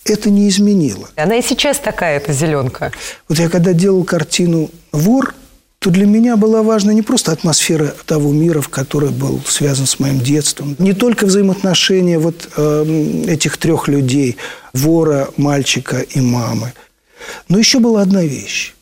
это 0.05 0.29
не 0.29 0.49
изменило. 0.49 1.09
Она 1.15 1.35
и 1.37 1.41
сейчас 1.41 1.79
такая, 1.79 2.17
эта 2.17 2.33
зеленка. 2.33 2.91
Вот 3.29 3.39
я 3.39 3.49
когда 3.49 3.73
делал 3.73 4.03
картину 4.03 4.71
«Вор», 4.91 5.35
то 5.79 5.91
для 5.91 6.05
меня 6.05 6.37
была 6.37 6.63
важна 6.63 6.91
не 6.93 7.03
просто 7.03 7.31
атмосфера 7.31 7.93
того 8.05 8.31
мира, 8.31 8.61
в 8.61 8.69
который 8.69 9.09
был 9.09 9.41
связан 9.45 9.85
с 9.85 9.99
моим 9.99 10.19
детством, 10.19 10.75
не 10.79 10.93
только 10.93 11.25
взаимоотношения 11.27 12.17
вот 12.17 12.49
э, 12.57 13.23
этих 13.27 13.57
трех 13.57 13.87
людей, 13.87 14.37
вора, 14.73 15.29
мальчика 15.37 15.99
и 15.99 16.19
мамы, 16.19 16.73
но 17.47 17.59
еще 17.59 17.79
была 17.79 18.01
одна 18.01 18.23
вещь. 18.23 18.73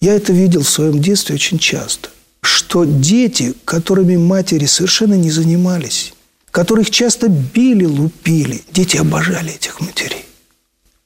Я 0.00 0.14
это 0.14 0.32
видел 0.32 0.62
в 0.62 0.68
своем 0.68 1.00
детстве 1.00 1.34
очень 1.34 1.58
часто, 1.58 2.10
что 2.40 2.84
дети, 2.84 3.54
которыми 3.64 4.16
матери 4.16 4.66
совершенно 4.66 5.14
не 5.14 5.30
занимались, 5.30 6.14
которых 6.54 6.92
часто 6.92 7.26
били, 7.28 7.84
лупили, 7.84 8.62
дети 8.70 8.96
обожали 8.96 9.52
этих 9.52 9.80
матерей. 9.80 10.24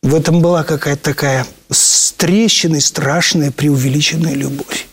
В 0.02 0.14
этом 0.14 0.42
была 0.42 0.62
какая-то 0.62 1.02
такая 1.02 1.46
с 1.70 2.12
трещиной 2.12 2.82
страшная 2.82 3.50
преувеличенная 3.50 4.34
любовь. 4.34 4.86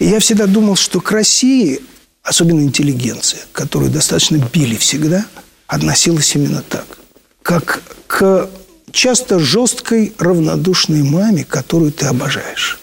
И 0.00 0.06
я 0.06 0.18
всегда 0.18 0.46
думал, 0.46 0.74
что 0.74 1.00
к 1.00 1.12
России, 1.12 1.80
особенно 2.24 2.62
интеллигенция, 2.62 3.42
которую 3.52 3.92
достаточно 3.92 4.38
били 4.52 4.74
всегда, 4.74 5.24
относилась 5.68 6.34
именно 6.34 6.62
так. 6.62 6.98
Как 7.44 7.80
к 8.08 8.50
часто 8.90 9.38
жесткой, 9.38 10.14
равнодушной 10.18 11.04
маме, 11.04 11.44
которую 11.44 11.92
ты 11.92 12.06
обожаешь. 12.06 12.80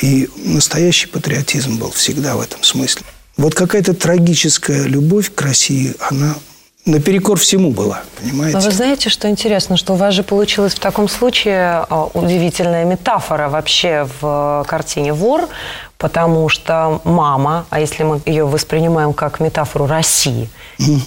И 0.00 0.26
настоящий 0.36 1.06
патриотизм 1.06 1.76
был 1.76 1.90
всегда 1.90 2.34
в 2.34 2.40
этом 2.40 2.62
смысле. 2.62 3.04
Вот 3.36 3.54
какая-то 3.54 3.92
трагическая 3.92 4.84
любовь 4.84 5.30
к 5.34 5.42
России, 5.42 5.94
она 6.00 6.34
наперекор 6.84 7.38
всему 7.38 7.70
была, 7.70 8.02
понимаете? 8.20 8.56
Но 8.58 8.64
вы 8.64 8.70
знаете, 8.70 9.08
что 9.08 9.28
интересно, 9.28 9.76
что 9.76 9.92
у 9.92 9.96
вас 9.96 10.14
же 10.14 10.22
получилась 10.22 10.74
в 10.74 10.80
таком 10.80 11.08
случае 11.08 11.86
а, 11.88 12.08
удивительная 12.14 12.84
метафора 12.84 13.48
вообще 13.48 14.06
в 14.20 14.64
картине 14.66 15.12
«Вор», 15.12 15.48
потому 15.98 16.48
что 16.48 17.00
мама, 17.04 17.66
а 17.70 17.78
если 17.78 18.02
мы 18.02 18.20
ее 18.26 18.44
воспринимаем 18.44 19.12
как 19.12 19.38
метафору 19.40 19.86
России, 19.86 20.48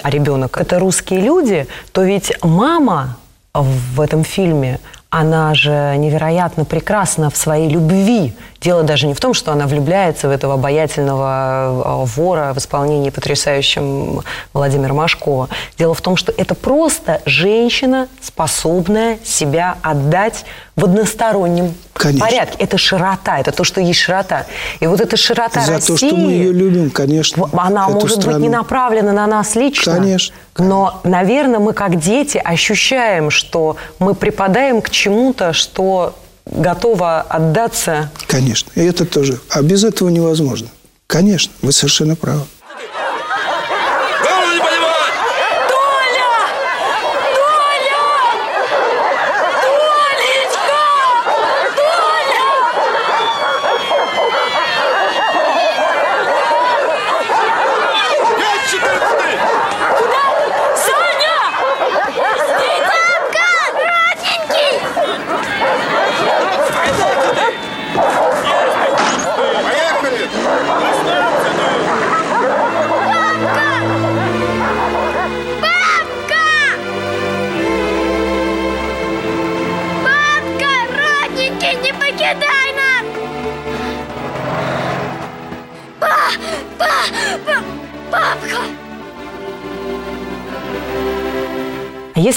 а 0.04 0.10
ребенок– 0.10 0.58
это 0.60 0.80
русские 0.80 1.20
люди, 1.20 1.68
то 1.92 2.04
ведь 2.04 2.32
мама 2.42 3.18
в 3.54 4.02
этом 4.02 4.24
фильме 4.24 4.80
она 5.18 5.54
же 5.54 5.96
невероятно 5.98 6.66
прекрасна 6.66 7.30
в 7.30 7.38
своей 7.38 7.70
любви. 7.70 8.34
Дело 8.60 8.84
даже 8.84 9.08
не 9.08 9.14
в 9.14 9.22
том, 9.22 9.34
что 9.34 9.54
она 9.54 9.66
влюбляется 9.66 10.28
в 10.28 10.32
этого 10.32 10.56
обаятельного 10.56 12.04
э, 12.04 12.06
вора 12.18 12.52
в 12.54 12.58
исполнении 12.58 13.12
потрясающим 13.12 14.24
Владимира 14.52 14.94
Машкова. 14.94 15.48
Дело 15.78 15.94
в 15.94 16.02
том, 16.02 16.18
что 16.18 16.34
это 16.36 16.54
просто 16.54 17.22
женщина, 17.26 18.10
способная 18.22 19.18
себя 19.24 19.78
отдать 19.82 20.44
в 20.76 20.84
одностороннем 20.84 21.74
конечно. 21.94 22.26
порядке. 22.26 22.58
Это 22.60 22.78
широта, 22.78 23.40
это 23.40 23.52
то, 23.52 23.64
что 23.64 23.80
есть 23.80 24.00
широта. 24.00 24.46
И 24.80 24.88
вот 24.88 25.00
эта 25.00 25.16
широта 25.16 25.62
За 25.62 25.74
России... 25.74 25.94
то, 25.94 25.98
что 25.98 26.16
мы 26.16 26.32
ее 26.32 26.52
любим, 26.52 26.90
конечно. 26.90 27.50
Она 27.54 27.88
может 27.88 28.22
страну. 28.22 28.40
быть 28.40 28.44
не 28.44 28.50
направлена 28.50 29.14
на 29.14 29.26
нас 29.26 29.56
лично. 29.56 29.94
Конечно. 29.96 30.36
Но, 30.58 31.00
наверное, 31.04 31.60
мы 31.60 31.74
как 31.74 32.00
дети 32.00 32.42
ощущаем, 32.44 33.30
что 33.30 33.78
мы 34.00 34.16
припадаем 34.16 34.82
к 34.82 34.90
чему-то, 34.90 35.54
что 35.54 36.16
готово 36.46 37.22
отдаться. 37.22 38.12
Конечно. 38.28 38.72
И 38.76 38.84
это 38.84 39.06
тоже. 39.06 39.40
А 39.50 39.62
без 39.62 39.84
этого 39.84 40.10
невозможно. 40.10 40.68
Конечно, 41.08 41.54
вы 41.62 41.72
совершенно 41.72 42.16
правы. 42.16 42.42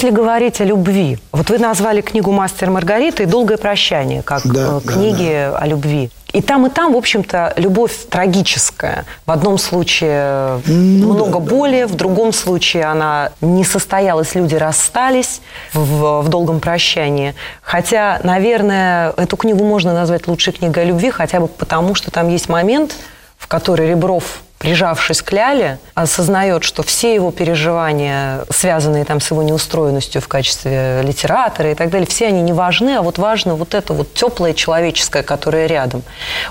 Если 0.09 0.21
говорить 0.21 0.59
о 0.59 0.63
любви, 0.63 1.19
вот 1.31 1.51
вы 1.51 1.59
назвали 1.59 2.01
книгу 2.01 2.31
«Мастер 2.31 2.71
Маргарита» 2.71 3.21
и 3.21 3.25
«Долгое 3.27 3.57
прощание» 3.57 4.23
как 4.23 4.41
да, 4.43 4.79
книги 4.79 5.31
да, 5.31 5.51
да. 5.51 5.57
о 5.59 5.67
любви. 5.67 6.09
И 6.33 6.41
там, 6.41 6.65
и 6.65 6.71
там, 6.71 6.93
в 6.93 6.97
общем-то, 6.97 7.53
любовь 7.57 7.91
трагическая. 8.09 9.05
В 9.27 9.31
одном 9.31 9.59
случае 9.59 10.61
ну, 10.65 11.13
много 11.13 11.33
да, 11.33 11.39
боли, 11.39 11.81
да. 11.81 11.87
в 11.87 11.93
другом 11.95 12.33
случае 12.33 12.85
она 12.85 13.29
не 13.39 13.63
состоялась, 13.63 14.33
люди 14.33 14.55
расстались 14.55 15.41
в, 15.73 16.23
в 16.23 16.27
долгом 16.27 16.59
прощании. 16.59 17.35
Хотя, 17.61 18.19
наверное, 18.23 19.13
эту 19.15 19.37
книгу 19.37 19.63
можно 19.63 19.93
назвать 19.93 20.27
лучшей 20.27 20.53
книгой 20.53 20.85
о 20.85 20.85
любви, 20.87 21.11
хотя 21.11 21.39
бы 21.39 21.47
потому, 21.47 21.93
что 21.93 22.09
там 22.09 22.29
есть 22.29 22.49
момент, 22.49 22.95
в 23.37 23.47
который 23.47 23.87
Ребров 23.87 24.41
прижавшись 24.59 25.21
к 25.21 25.31
Ляле, 25.31 25.79
осознает, 25.95 26.63
что 26.63 26.83
все 26.83 27.15
его 27.15 27.31
переживания, 27.31 28.41
связанные 28.49 29.05
там 29.05 29.21
с 29.21 29.31
его 29.31 29.41
неустроенностью 29.41 30.21
в 30.21 30.27
качестве 30.27 31.01
литератора 31.01 31.71
и 31.71 31.75
так 31.75 31.89
далее, 31.89 32.05
все 32.05 32.27
они 32.27 32.41
не 32.41 32.53
важны, 32.53 32.97
а 32.97 33.01
вот 33.01 33.17
важно 33.17 33.55
вот 33.55 33.73
это 33.73 33.93
вот 33.93 34.13
теплое 34.13 34.53
человеческое, 34.53 35.23
которое 35.23 35.65
рядом. 35.65 36.03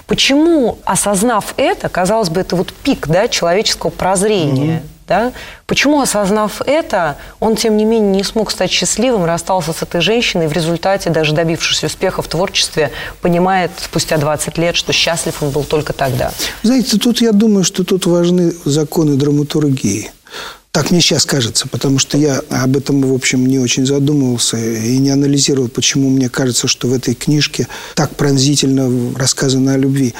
Почему, 0.06 0.78
осознав 0.84 1.52
это, 1.58 1.88
казалось 1.88 2.30
бы, 2.30 2.40
это 2.40 2.56
вот 2.56 2.72
пик 2.72 3.06
да, 3.06 3.28
человеческого 3.28 3.90
прозрения, 3.90 4.78
mm-hmm 4.78 4.97
да? 5.08 5.32
Почему, 5.66 6.00
осознав 6.00 6.62
это, 6.66 7.16
он, 7.40 7.56
тем 7.56 7.76
не 7.76 7.84
менее, 7.84 8.16
не 8.16 8.24
смог 8.24 8.50
стать 8.50 8.70
счастливым, 8.70 9.24
расстался 9.24 9.72
с 9.72 9.82
этой 9.82 10.00
женщиной, 10.00 10.44
и 10.44 10.48
в 10.48 10.52
результате, 10.52 11.10
даже 11.10 11.34
добившись 11.34 11.82
успеха 11.82 12.22
в 12.22 12.28
творчестве, 12.28 12.92
понимает 13.20 13.70
спустя 13.82 14.18
20 14.18 14.58
лет, 14.58 14.76
что 14.76 14.92
счастлив 14.92 15.42
он 15.42 15.50
был 15.50 15.64
только 15.64 15.92
тогда? 15.92 16.30
Знаете, 16.62 16.98
тут 16.98 17.20
я 17.20 17.32
думаю, 17.32 17.64
что 17.64 17.84
тут 17.84 18.06
важны 18.06 18.52
законы 18.64 19.16
драматургии. 19.16 20.12
Так 20.78 20.92
мне 20.92 21.00
сейчас 21.00 21.24
кажется, 21.26 21.66
потому 21.66 21.98
что 21.98 22.16
я 22.16 22.40
об 22.50 22.76
этом, 22.76 23.02
в 23.02 23.12
общем, 23.12 23.44
не 23.44 23.58
очень 23.58 23.84
задумывался 23.84 24.56
и 24.56 24.98
не 24.98 25.10
анализировал, 25.10 25.66
почему 25.66 26.08
мне 26.08 26.28
кажется, 26.28 26.68
что 26.68 26.86
в 26.86 26.92
этой 26.92 27.16
книжке 27.16 27.66
так 27.96 28.14
пронзительно 28.14 28.88
рассказано 29.18 29.74
о 29.74 29.76
любви. 29.76 30.14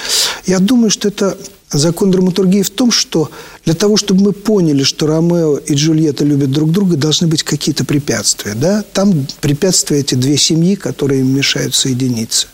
Я 0.46 0.58
думаю, 0.58 0.90
что 0.90 1.06
это 1.06 1.38
Закон 1.70 2.10
драматургии 2.10 2.62
в 2.62 2.70
том, 2.70 2.90
что 2.90 3.30
для 3.66 3.74
того, 3.74 3.96
чтобы 3.96 4.24
мы 4.24 4.32
поняли, 4.32 4.82
что 4.82 5.06
Ромео 5.06 5.58
и 5.58 5.74
Джульетта 5.74 6.24
любят 6.24 6.50
друг 6.50 6.72
друга, 6.72 6.96
должны 6.96 7.28
быть 7.28 7.44
какие-то 7.44 7.84
препятствия. 7.84 8.54
Да? 8.54 8.82
Там 8.92 9.28
препятствия 9.40 10.00
эти 10.00 10.16
две 10.16 10.36
семьи, 10.36 10.74
которые 10.74 11.20
им 11.20 11.36
мешают 11.36 11.76
соединиться. 11.76 12.48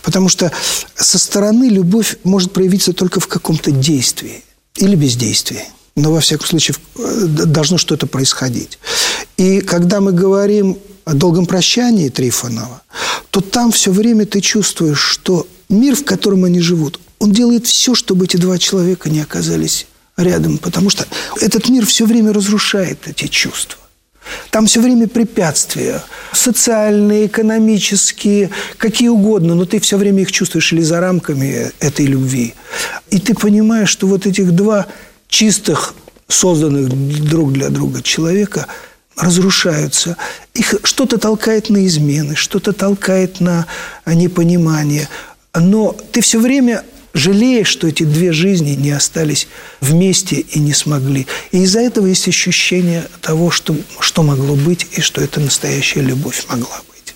Потому 0.00 0.30
что 0.30 0.50
со 0.94 1.18
стороны 1.18 1.68
любовь 1.68 2.16
может 2.24 2.52
проявиться 2.52 2.94
только 2.94 3.20
в 3.20 3.28
каком-то 3.28 3.70
действии 3.70 4.44
или 4.76 4.96
бездействии. 4.96 5.64
Но, 5.96 6.12
во 6.12 6.20
всяком 6.20 6.46
случае, 6.46 6.76
э, 6.96 7.24
должно 7.26 7.78
что-то 7.78 8.06
происходить. 8.06 8.78
И 9.36 9.60
когда 9.60 10.00
мы 10.00 10.12
говорим 10.12 10.78
о 11.04 11.14
долгом 11.14 11.46
прощании 11.46 12.08
Трифонова, 12.08 12.82
то 13.30 13.40
там 13.40 13.72
все 13.72 13.90
время 13.90 14.26
ты 14.26 14.40
чувствуешь, 14.40 15.00
что 15.00 15.46
мир, 15.68 15.96
в 15.96 16.04
котором 16.04 16.44
они 16.44 16.60
живут, 16.60 17.00
он 17.18 17.32
делает 17.32 17.66
все, 17.66 17.94
чтобы 17.94 18.24
эти 18.24 18.36
два 18.36 18.58
человека 18.58 19.10
не 19.10 19.20
оказались 19.20 19.86
рядом, 20.16 20.58
потому 20.58 20.90
что 20.90 21.06
этот 21.40 21.68
мир 21.68 21.86
все 21.86 22.06
время 22.06 22.32
разрушает 22.32 23.08
эти 23.08 23.26
чувства. 23.26 23.80
Там 24.50 24.66
все 24.66 24.80
время 24.80 25.08
препятствия. 25.08 26.02
Социальные, 26.32 27.26
экономические, 27.26 28.50
какие 28.76 29.08
угодно. 29.08 29.54
Но 29.54 29.64
ты 29.64 29.80
все 29.80 29.96
время 29.96 30.22
их 30.22 30.32
чувствуешь 30.32 30.72
или 30.72 30.82
за 30.82 31.00
рамками 31.00 31.72
этой 31.80 32.06
любви. 32.06 32.54
И 33.10 33.18
ты 33.18 33.34
понимаешь, 33.34 33.88
что 33.88 34.06
вот 34.06 34.26
этих 34.26 34.52
два 34.52 34.86
чистых, 35.30 35.94
созданных 36.28 36.88
друг 37.24 37.52
для 37.52 37.70
друга 37.70 38.02
человека 38.02 38.66
разрушаются. 39.16 40.16
Их 40.54 40.74
что-то 40.84 41.18
толкает 41.18 41.70
на 41.70 41.86
измены, 41.86 42.36
что-то 42.36 42.72
толкает 42.72 43.40
на 43.40 43.66
непонимание. 44.06 45.08
Но 45.54 45.96
ты 46.12 46.20
все 46.20 46.38
время 46.38 46.84
жалеешь, 47.12 47.68
что 47.68 47.88
эти 47.88 48.04
две 48.04 48.32
жизни 48.32 48.70
не 48.70 48.92
остались 48.92 49.48
вместе 49.80 50.36
и 50.36 50.58
не 50.58 50.72
смогли. 50.72 51.26
И 51.50 51.62
из-за 51.62 51.80
этого 51.80 52.06
есть 52.06 52.28
ощущение 52.28 53.08
того, 53.20 53.50
что, 53.50 53.74
что 53.98 54.22
могло 54.22 54.54
быть, 54.54 54.86
и 54.92 55.00
что 55.00 55.20
это 55.20 55.40
настоящая 55.40 56.02
любовь 56.02 56.44
могла 56.48 56.80
быть. 56.88 57.14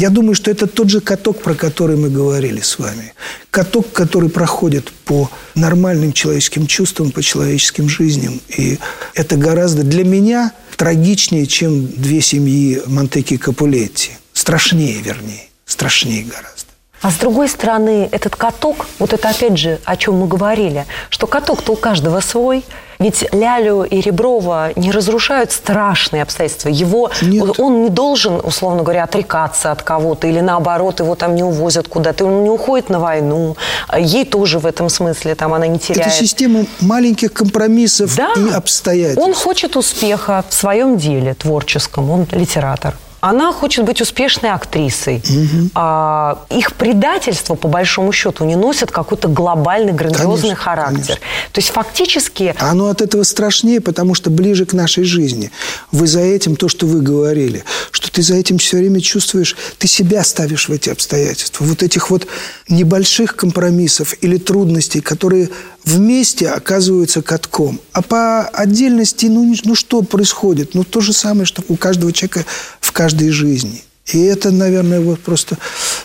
Я 0.00 0.08
думаю, 0.08 0.34
что 0.34 0.50
это 0.50 0.66
тот 0.66 0.88
же 0.88 1.02
каток, 1.02 1.42
про 1.42 1.54
который 1.54 1.98
мы 1.98 2.08
говорили 2.08 2.62
с 2.62 2.78
вами. 2.78 3.12
Каток, 3.50 3.92
который 3.92 4.30
проходит 4.30 4.90
по 5.04 5.30
нормальным 5.54 6.14
человеческим 6.14 6.66
чувствам, 6.66 7.10
по 7.10 7.22
человеческим 7.22 7.86
жизням. 7.86 8.40
И 8.56 8.78
это 9.12 9.36
гораздо 9.36 9.82
для 9.82 10.04
меня 10.04 10.52
трагичнее, 10.78 11.44
чем 11.44 11.86
две 11.86 12.22
семьи 12.22 12.80
Монтеки 12.86 13.36
Капулетти. 13.36 14.12
Страшнее, 14.32 15.02
вернее. 15.02 15.50
Страшнее 15.66 16.24
гораздо. 16.24 16.69
А 17.02 17.10
с 17.10 17.16
другой 17.16 17.48
стороны, 17.48 18.08
этот 18.12 18.36
каток, 18.36 18.86
вот 18.98 19.12
это 19.14 19.30
опять 19.30 19.56
же, 19.56 19.78
о 19.84 19.96
чем 19.96 20.18
мы 20.18 20.26
говорили, 20.26 20.84
что 21.08 21.26
каток-то 21.26 21.72
у 21.72 21.76
каждого 21.76 22.20
свой. 22.20 22.64
Ведь 22.98 23.26
Лялю 23.32 23.84
и 23.84 24.02
Реброва 24.02 24.72
не 24.76 24.90
разрушают 24.90 25.50
страшные 25.52 26.22
обстоятельства. 26.22 26.68
Его, 26.68 27.10
Нет. 27.22 27.58
он 27.58 27.82
не 27.84 27.88
должен, 27.88 28.38
условно 28.44 28.82
говоря, 28.82 29.04
отрекаться 29.04 29.72
от 29.72 29.82
кого-то 29.82 30.26
или 30.26 30.40
наоборот 30.40 31.00
его 31.00 31.14
там 31.14 31.34
не 31.34 31.42
увозят 31.42 31.88
куда-то. 31.88 32.26
Он 32.26 32.44
не 32.44 32.50
уходит 32.50 32.90
на 32.90 33.00
войну. 33.00 33.56
Ей 33.98 34.26
тоже 34.26 34.58
в 34.58 34.66
этом 34.66 34.90
смысле 34.90 35.34
там 35.34 35.54
она 35.54 35.66
не 35.66 35.78
теряет. 35.78 36.08
Это 36.08 36.14
система 36.14 36.66
маленьких 36.82 37.32
компромиссов 37.32 38.14
да. 38.14 38.34
и 38.36 38.50
обстоятельств. 38.50 39.22
Он 39.22 39.32
хочет 39.32 39.76
успеха 39.76 40.44
в 40.46 40.52
своем 40.52 40.98
деле 40.98 41.32
творческом. 41.32 42.10
Он 42.10 42.26
литератор. 42.32 42.94
Она 43.20 43.52
хочет 43.52 43.84
быть 43.84 44.00
успешной 44.00 44.50
актрисой. 44.50 45.16
Угу. 45.18 45.70
А, 45.74 46.44
их 46.50 46.74
предательство, 46.74 47.54
по 47.54 47.68
большому 47.68 48.12
счету, 48.12 48.44
не 48.44 48.56
носит 48.56 48.90
какой-то 48.90 49.28
глобальный, 49.28 49.92
грандиозный 49.92 50.50
конечно, 50.50 50.56
характер. 50.56 50.96
Конечно. 50.96 51.24
То 51.52 51.58
есть 51.58 51.70
фактически... 51.70 52.54
Оно 52.58 52.88
от 52.88 53.02
этого 53.02 53.22
страшнее, 53.22 53.80
потому 53.80 54.14
что 54.14 54.30
ближе 54.30 54.64
к 54.64 54.72
нашей 54.72 55.04
жизни. 55.04 55.50
Вы 55.92 56.06
за 56.06 56.20
этим, 56.20 56.56
то, 56.56 56.68
что 56.68 56.86
вы 56.86 57.02
говорили, 57.02 57.64
что 57.90 58.10
ты 58.10 58.22
за 58.22 58.34
этим 58.34 58.58
все 58.58 58.78
время 58.78 59.00
чувствуешь, 59.00 59.56
ты 59.78 59.86
себя 59.86 60.24
ставишь 60.24 60.68
в 60.68 60.72
эти 60.72 60.88
обстоятельства. 60.88 61.64
Вот 61.64 61.82
этих 61.82 62.10
вот 62.10 62.26
небольших 62.68 63.36
компромиссов 63.36 64.14
или 64.22 64.38
трудностей, 64.38 65.00
которые 65.00 65.50
вместе 65.84 66.48
оказываются 66.48 67.22
катком. 67.22 67.80
А 67.92 68.02
по 68.02 68.42
отдельности, 68.42 69.26
ну, 69.26 69.54
ну 69.64 69.74
что 69.74 70.02
происходит? 70.02 70.74
Ну, 70.74 70.84
то 70.84 71.00
же 71.00 71.12
самое, 71.12 71.46
что 71.46 71.62
у 71.68 71.76
каждого 71.76 72.12
человека 72.12 72.44
в 72.80 72.92
каждой 72.92 73.30
жизни. 73.30 73.82
И 74.06 74.20
это, 74.22 74.50
наверное, 74.50 75.00
вот 75.00 75.20
просто 75.20 75.56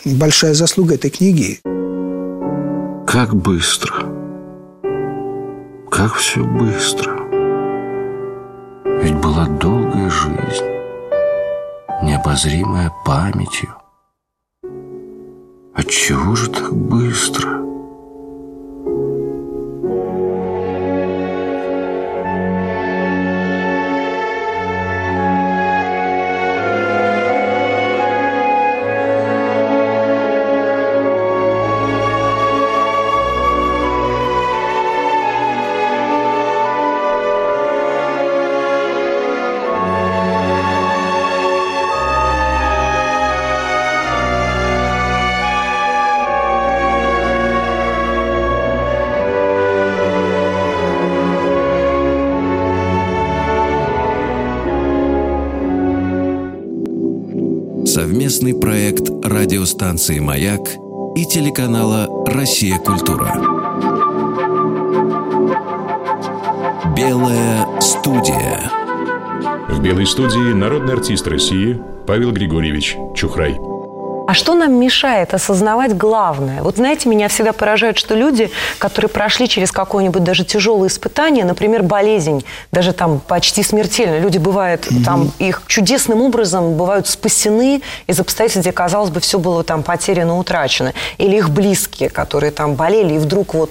большая 0.04 0.54
заслуга 0.54 0.94
этой 0.94 1.10
книги. 1.10 1.60
Как 3.06 3.34
быстро. 3.34 3.94
Как 5.90 6.14
все 6.14 6.44
быстро. 6.44 7.16
Ведь 9.02 9.14
была 9.14 9.46
долгая 9.46 10.10
жизнь, 10.10 10.64
необозримая 12.02 12.92
памятью. 13.04 13.74
Отчего 15.74 16.34
же 16.34 16.50
так 16.50 16.74
быстро? 16.74 17.75
Радиостанции 59.76 60.20
«Маяк» 60.20 60.60
и 61.16 61.26
телеканала 61.26 62.08
«Россия. 62.26 62.78
Культура». 62.78 63.30
Белая 66.96 67.66
студия. 67.80 68.70
В 69.68 69.82
«Белой 69.82 70.06
студии» 70.06 70.54
народный 70.54 70.94
артист 70.94 71.28
России 71.28 71.78
Павел 72.06 72.32
Григорьевич 72.32 72.96
Чухрай. 73.14 73.58
А 74.28 74.34
что 74.34 74.54
нам 74.54 74.74
мешает 74.74 75.34
осознавать 75.34 75.96
главное? 75.96 76.62
Вот 76.62 76.76
знаете, 76.76 77.08
меня 77.08 77.28
всегда 77.28 77.52
поражает, 77.52 77.96
что 77.96 78.14
люди, 78.14 78.50
которые 78.78 79.08
прошли 79.08 79.48
через 79.48 79.70
какое-нибудь 79.70 80.24
даже 80.24 80.44
тяжелое 80.44 80.88
испытание, 80.88 81.44
например, 81.44 81.84
болезнь, 81.84 82.44
даже 82.72 82.92
там 82.92 83.20
почти 83.20 83.62
смертельно, 83.62 84.18
люди 84.18 84.38
бывают 84.38 84.86
mm 84.86 85.04
там, 85.06 85.30
их 85.38 85.62
чудесным 85.68 86.20
образом 86.20 86.74
бывают 86.74 87.06
спасены 87.06 87.82
из 88.08 88.18
обстоятельств, 88.18 88.62
где, 88.62 88.72
казалось 88.72 89.10
бы, 89.10 89.20
все 89.20 89.38
было 89.38 89.62
там 89.62 89.84
потеряно, 89.84 90.36
утрачено. 90.36 90.92
Или 91.18 91.36
их 91.36 91.50
близкие, 91.50 92.08
которые 92.08 92.50
там 92.50 92.74
болели, 92.74 93.14
и 93.14 93.18
вдруг 93.18 93.54
вот 93.54 93.70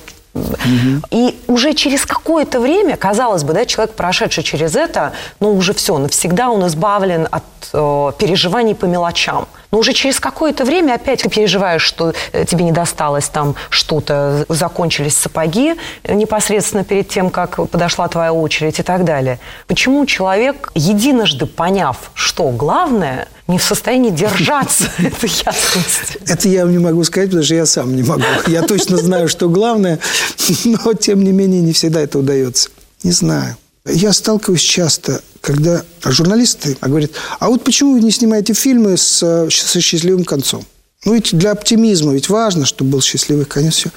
и 1.11 1.39
уже 1.47 1.73
через 1.73 2.05
какое-то 2.05 2.59
время, 2.59 2.97
казалось 2.97 3.43
бы, 3.43 3.53
да, 3.53 3.65
человек, 3.65 3.95
прошедший 3.95 4.43
через 4.43 4.75
это, 4.75 5.13
ну, 5.39 5.53
уже 5.53 5.73
все, 5.73 5.97
навсегда 5.97 6.49
он 6.49 6.67
избавлен 6.67 7.27
от 7.31 7.43
э, 7.73 8.11
переживаний 8.17 8.75
по 8.75 8.85
мелочам. 8.85 9.47
Но 9.71 9.79
уже 9.79 9.93
через 9.93 10.19
какое-то 10.19 10.65
время 10.65 10.93
опять 10.93 11.23
ты 11.23 11.29
переживаешь, 11.29 11.81
что 11.81 12.13
э, 12.31 12.45
тебе 12.45 12.63
не 12.63 12.71
досталось 12.71 13.27
там 13.29 13.55
что-то, 13.69 14.45
закончились 14.49 15.15
сапоги 15.15 15.75
непосредственно 16.07 16.83
перед 16.83 17.09
тем, 17.09 17.29
как 17.29 17.69
подошла 17.69 18.07
твоя 18.07 18.33
очередь 18.33 18.79
и 18.79 18.83
так 18.83 19.03
далее. 19.03 19.39
Почему 19.67 20.05
человек, 20.05 20.71
единожды 20.75 21.45
поняв, 21.45 22.11
что 22.13 22.49
главное, 22.49 23.27
не 23.47 23.57
в 23.57 23.63
состоянии 23.63 24.09
держаться 24.09 24.85
этой 24.97 25.29
ясности? 25.29 26.19
Это 26.27 26.47
я 26.47 26.63
не 26.63 26.79
могу 26.79 27.03
сказать, 27.03 27.29
потому 27.29 27.43
что 27.43 27.55
я 27.55 27.65
сам 27.65 27.95
не 27.95 28.03
могу. 28.03 28.23
Я 28.47 28.61
точно 28.63 28.97
знаю, 28.97 29.27
что 29.27 29.49
главное, 29.49 29.99
но 30.65 30.93
тем 30.93 31.23
не 31.23 31.31
менее 31.31 31.61
не 31.61 31.73
всегда 31.73 32.01
это 32.01 32.19
удается. 32.19 32.69
Не 33.03 33.11
знаю. 33.11 33.57
Я 33.85 34.13
сталкиваюсь 34.13 34.61
часто, 34.61 35.21
когда 35.41 35.83
журналисты 36.03 36.75
говорят, 36.81 37.11
а 37.39 37.49
вот 37.49 37.63
почему 37.63 37.93
вы 37.93 38.01
не 38.01 38.11
снимаете 38.11 38.53
фильмы 38.53 38.97
с, 38.97 39.47
со 39.49 39.81
счастливым 39.81 40.25
концом? 40.25 40.65
Ну, 41.05 41.13
ведь 41.13 41.37
для 41.37 41.51
оптимизма 41.51 42.13
ведь 42.13 42.29
важно, 42.29 42.65
чтобы 42.65 42.91
был 42.91 43.01
счастливый 43.01 43.45
конец. 43.45 43.75
Все. 43.75 43.91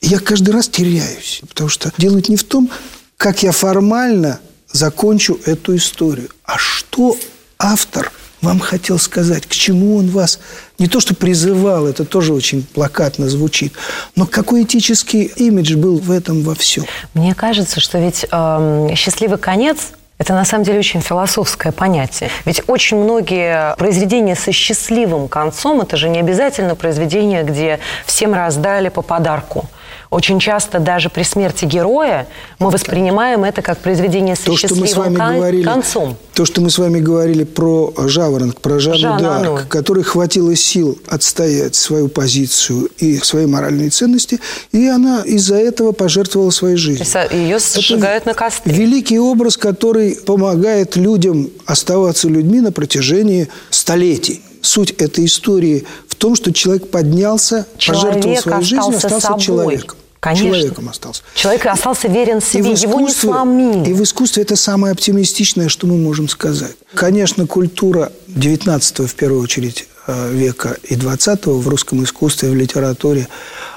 Я 0.00 0.20
каждый 0.20 0.50
раз 0.50 0.68
теряюсь, 0.68 1.40
потому 1.48 1.68
что 1.68 1.92
делают 1.98 2.28
не 2.28 2.36
в 2.36 2.44
том, 2.44 2.70
как 3.16 3.42
я 3.42 3.50
формально 3.50 4.38
закончу 4.72 5.40
эту 5.46 5.74
историю, 5.76 6.28
а 6.44 6.56
что 6.58 7.16
автор– 7.58 8.12
вам 8.44 8.60
хотел 8.60 8.98
сказать, 8.98 9.46
к 9.46 9.50
чему 9.50 9.96
он 9.96 10.08
вас 10.08 10.38
не 10.78 10.86
то 10.86 11.00
что 11.00 11.14
призывал, 11.14 11.86
это 11.86 12.04
тоже 12.04 12.32
очень 12.32 12.62
плакатно 12.62 13.28
звучит, 13.28 13.74
но 14.16 14.26
какой 14.26 14.62
этический 14.62 15.24
имидж 15.24 15.76
был 15.76 15.98
в 15.98 16.10
этом 16.10 16.42
во 16.42 16.54
всем? 16.54 16.84
Мне 17.14 17.34
кажется, 17.34 17.80
что 17.80 17.98
ведь 17.98 18.26
э, 18.30 18.88
счастливый 18.94 19.38
конец 19.38 19.92
это 20.16 20.32
на 20.32 20.44
самом 20.44 20.64
деле 20.64 20.78
очень 20.78 21.00
философское 21.00 21.72
понятие. 21.72 22.30
Ведь 22.44 22.62
очень 22.68 22.96
многие 22.98 23.74
произведения 23.76 24.36
со 24.36 24.52
счастливым 24.52 25.28
концом, 25.28 25.80
это 25.80 25.96
же 25.96 26.08
не 26.08 26.20
обязательно 26.20 26.76
произведения, 26.76 27.42
где 27.42 27.80
всем 28.06 28.32
раздали 28.32 28.90
по 28.90 29.02
подарку. 29.02 29.68
Очень 30.14 30.38
часто 30.38 30.78
даже 30.78 31.08
при 31.10 31.24
смерти 31.24 31.64
героя 31.64 32.28
мы 32.60 32.70
воспринимаем 32.70 33.42
это 33.42 33.62
как 33.62 33.78
произведение 33.78 34.36
с 34.36 34.38
То, 34.38 34.56
что 34.56 34.72
мы 34.76 34.86
с 34.86 34.94
вами 34.94 35.16
кон- 35.16 35.34
говорили, 35.34 35.64
концом. 35.64 36.16
то, 36.34 36.44
что 36.44 36.60
мы 36.60 36.70
с 36.70 36.78
вами 36.78 37.00
говорили 37.00 37.42
про 37.42 37.92
Жаворонок, 37.96 38.60
про 38.60 38.78
Жанну 38.78 39.18
Д'Арк, 39.18 39.36
Ану. 39.36 39.58
которой 39.68 40.04
хватило 40.04 40.54
сил 40.54 40.96
отстоять 41.08 41.74
свою 41.74 42.06
позицию 42.06 42.90
и 42.98 43.18
свои 43.18 43.46
моральные 43.46 43.90
ценности, 43.90 44.38
и 44.70 44.86
она 44.86 45.22
из-за 45.24 45.56
этого 45.56 45.90
пожертвовала 45.90 46.50
своей 46.50 46.76
жизнью. 46.76 47.04
Ее 47.32 47.58
сжигают 47.58 48.24
на 48.24 48.34
костре. 48.34 48.72
Великий 48.72 49.18
образ, 49.18 49.56
который 49.56 50.14
помогает 50.14 50.94
людям 50.94 51.50
оставаться 51.66 52.28
людьми 52.28 52.60
на 52.60 52.70
протяжении 52.70 53.48
столетий. 53.70 54.42
Суть 54.62 54.92
этой 54.92 55.24
истории 55.26 55.84
в 56.06 56.14
том, 56.14 56.36
что 56.36 56.52
человек 56.52 56.88
поднялся, 56.88 57.66
пожертвовал 57.84 58.22
Человек 58.22 58.40
своей 58.42 58.62
жизнью, 58.62 58.78
остался 58.96 59.06
остался 59.16 59.26
собой. 59.26 59.42
человеком. 59.42 59.96
Конечно. 60.24 60.46
Человеком 60.46 60.88
остался. 60.88 61.22
Человек 61.34 61.66
остался 61.66 62.08
верен 62.08 62.40
себе, 62.40 62.74
в 62.74 62.78
его 62.78 62.98
не 62.98 63.12
сломили. 63.12 63.90
И 63.90 63.92
в 63.92 64.02
искусстве 64.02 64.42
это 64.42 64.56
самое 64.56 64.92
оптимистичное, 64.92 65.68
что 65.68 65.86
мы 65.86 65.98
можем 65.98 66.30
сказать. 66.30 66.72
Конечно, 66.94 67.46
культура 67.46 68.10
19 68.28 69.00
в 69.00 69.14
первую 69.16 69.42
очередь 69.42 69.86
э, 70.06 70.32
века 70.32 70.78
и 70.84 70.96
20 70.96 71.44
в 71.44 71.68
русском 71.68 72.02
искусстве, 72.02 72.48
в 72.48 72.54
литературе, 72.54 73.28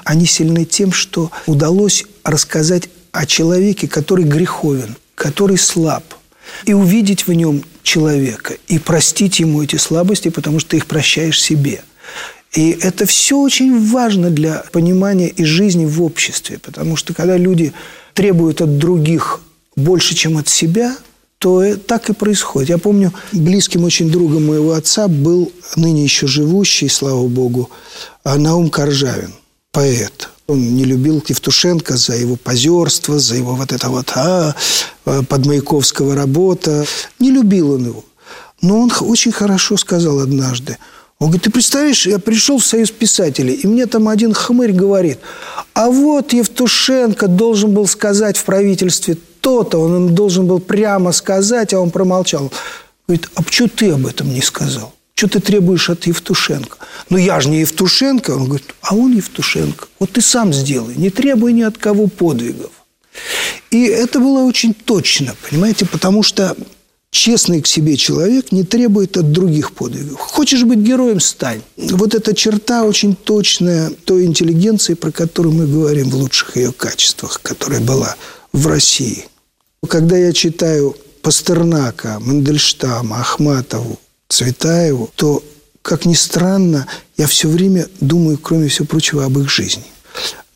они 0.04 0.24
сильны 0.24 0.64
тем, 0.64 0.90
что 0.90 1.30
удалось 1.44 2.06
рассказать 2.24 2.88
о 3.12 3.26
человеке, 3.26 3.86
который 3.86 4.24
греховен, 4.24 4.96
который 5.16 5.58
слаб, 5.58 6.02
и 6.64 6.72
увидеть 6.72 7.26
в 7.26 7.32
нем 7.34 7.62
человека, 7.82 8.54
и 8.68 8.78
простить 8.78 9.38
ему 9.38 9.62
эти 9.62 9.76
слабости, 9.76 10.30
потому 10.30 10.60
что 10.60 10.70
ты 10.70 10.78
их 10.78 10.86
прощаешь 10.86 11.42
себе. 11.42 11.82
И 12.52 12.70
это 12.70 13.04
все 13.06 13.38
очень 13.38 13.90
важно 13.90 14.30
для 14.30 14.64
понимания 14.72 15.28
и 15.28 15.44
жизни 15.44 15.84
в 15.84 16.02
обществе, 16.02 16.58
потому 16.58 16.96
что 16.96 17.12
когда 17.14 17.36
люди 17.36 17.72
требуют 18.14 18.62
от 18.62 18.78
других 18.78 19.40
больше, 19.76 20.14
чем 20.14 20.38
от 20.38 20.48
себя, 20.48 20.96
то 21.38 21.62
э, 21.62 21.76
так 21.76 22.10
и 22.10 22.12
происходит. 22.12 22.70
Я 22.70 22.78
помню, 22.78 23.12
близким 23.32 23.84
очень 23.84 24.10
другом 24.10 24.46
моего 24.46 24.72
отца 24.72 25.08
был 25.08 25.52
ныне 25.76 26.02
еще 26.02 26.26
живущий, 26.26 26.88
слава 26.88 27.26
богу, 27.28 27.70
а, 28.24 28.36
Наум 28.36 28.70
Коржавин, 28.70 29.32
поэт. 29.70 30.30
Он 30.46 30.74
не 30.74 30.84
любил 30.84 31.22
Евтушенко 31.26 31.96
за 31.96 32.16
его 32.16 32.36
позерство, 32.36 33.18
за 33.18 33.36
его 33.36 33.54
вот 33.54 33.70
это 33.70 33.90
вот 33.90 34.12
а, 34.14 34.54
а, 35.04 35.22
подмаяковского 35.22 36.14
работа. 36.14 36.86
Не 37.18 37.30
любил 37.30 37.72
он 37.72 37.86
его. 37.86 38.04
Но 38.62 38.80
он 38.80 38.90
очень 39.00 39.30
хорошо 39.30 39.76
сказал 39.76 40.20
однажды. 40.20 40.78
Он 41.20 41.28
говорит, 41.28 41.42
ты 41.42 41.50
представляешь, 41.50 42.06
я 42.06 42.20
пришел 42.20 42.58
в 42.58 42.66
Союз 42.66 42.92
писателей, 42.92 43.54
и 43.54 43.66
мне 43.66 43.86
там 43.86 44.08
один 44.08 44.32
хмырь 44.32 44.72
говорит, 44.72 45.18
а 45.74 45.90
вот 45.90 46.32
Евтушенко 46.32 47.26
должен 47.26 47.72
был 47.72 47.88
сказать 47.88 48.36
в 48.36 48.44
правительстве 48.44 49.16
то-то, 49.40 49.78
он 49.80 50.14
должен 50.14 50.46
был 50.46 50.60
прямо 50.60 51.10
сказать, 51.10 51.74
а 51.74 51.80
он 51.80 51.90
промолчал. 51.90 52.52
Говорит, 53.08 53.30
а 53.34 53.42
почему 53.42 53.68
ты 53.68 53.90
об 53.90 54.06
этом 54.06 54.32
не 54.32 54.42
сказал? 54.42 54.94
Что 55.14 55.28
ты 55.28 55.40
требуешь 55.40 55.90
от 55.90 56.06
Евтушенко? 56.06 56.76
Ну, 57.10 57.16
я 57.16 57.40
же 57.40 57.48
не 57.48 57.60
Евтушенко. 57.60 58.30
Он 58.30 58.44
говорит, 58.44 58.72
а 58.82 58.94
он 58.94 59.16
Евтушенко. 59.16 59.88
Вот 59.98 60.12
ты 60.12 60.20
сам 60.20 60.52
сделай, 60.52 60.94
не 60.94 61.10
требуй 61.10 61.52
ни 61.52 61.62
от 61.62 61.78
кого 61.78 62.06
подвигов. 62.06 62.70
И 63.72 63.86
это 63.86 64.20
было 64.20 64.44
очень 64.44 64.72
точно, 64.72 65.34
понимаете, 65.48 65.86
потому 65.86 66.22
что 66.22 66.56
честный 67.10 67.62
к 67.62 67.66
себе 67.66 67.96
человек 67.96 68.52
не 68.52 68.64
требует 68.64 69.16
от 69.16 69.32
других 69.32 69.72
подвигов. 69.72 70.20
Хочешь 70.20 70.64
быть 70.64 70.78
героем– 70.78 71.20
стань. 71.20 71.62
Вот 71.76 72.14
эта 72.14 72.34
черта 72.34 72.84
очень 72.84 73.16
точная 73.16 73.90
той 74.04 74.24
интеллигенции, 74.24 74.94
про 74.94 75.10
которую 75.10 75.54
мы 75.54 75.66
говорим 75.66 76.10
в 76.10 76.16
лучших 76.16 76.56
ее 76.56 76.72
качествах, 76.72 77.40
которая 77.42 77.80
была 77.80 78.16
в 78.52 78.66
России. 78.66 79.26
Когда 79.88 80.16
я 80.16 80.32
читаю 80.32 80.96
Пастернака, 81.22 82.18
Мандельштама, 82.20 83.20
Ахматову, 83.20 83.98
Цветаеву, 84.28 85.10
то, 85.14 85.42
как 85.82 86.04
ни 86.04 86.14
странно, 86.14 86.86
я 87.16 87.26
все 87.26 87.48
время 87.48 87.88
думаю, 88.00 88.38
кроме 88.38 88.68
всего 88.68 88.86
прочего, 88.86 89.24
об 89.24 89.38
их 89.38 89.50
жизни 89.50 89.84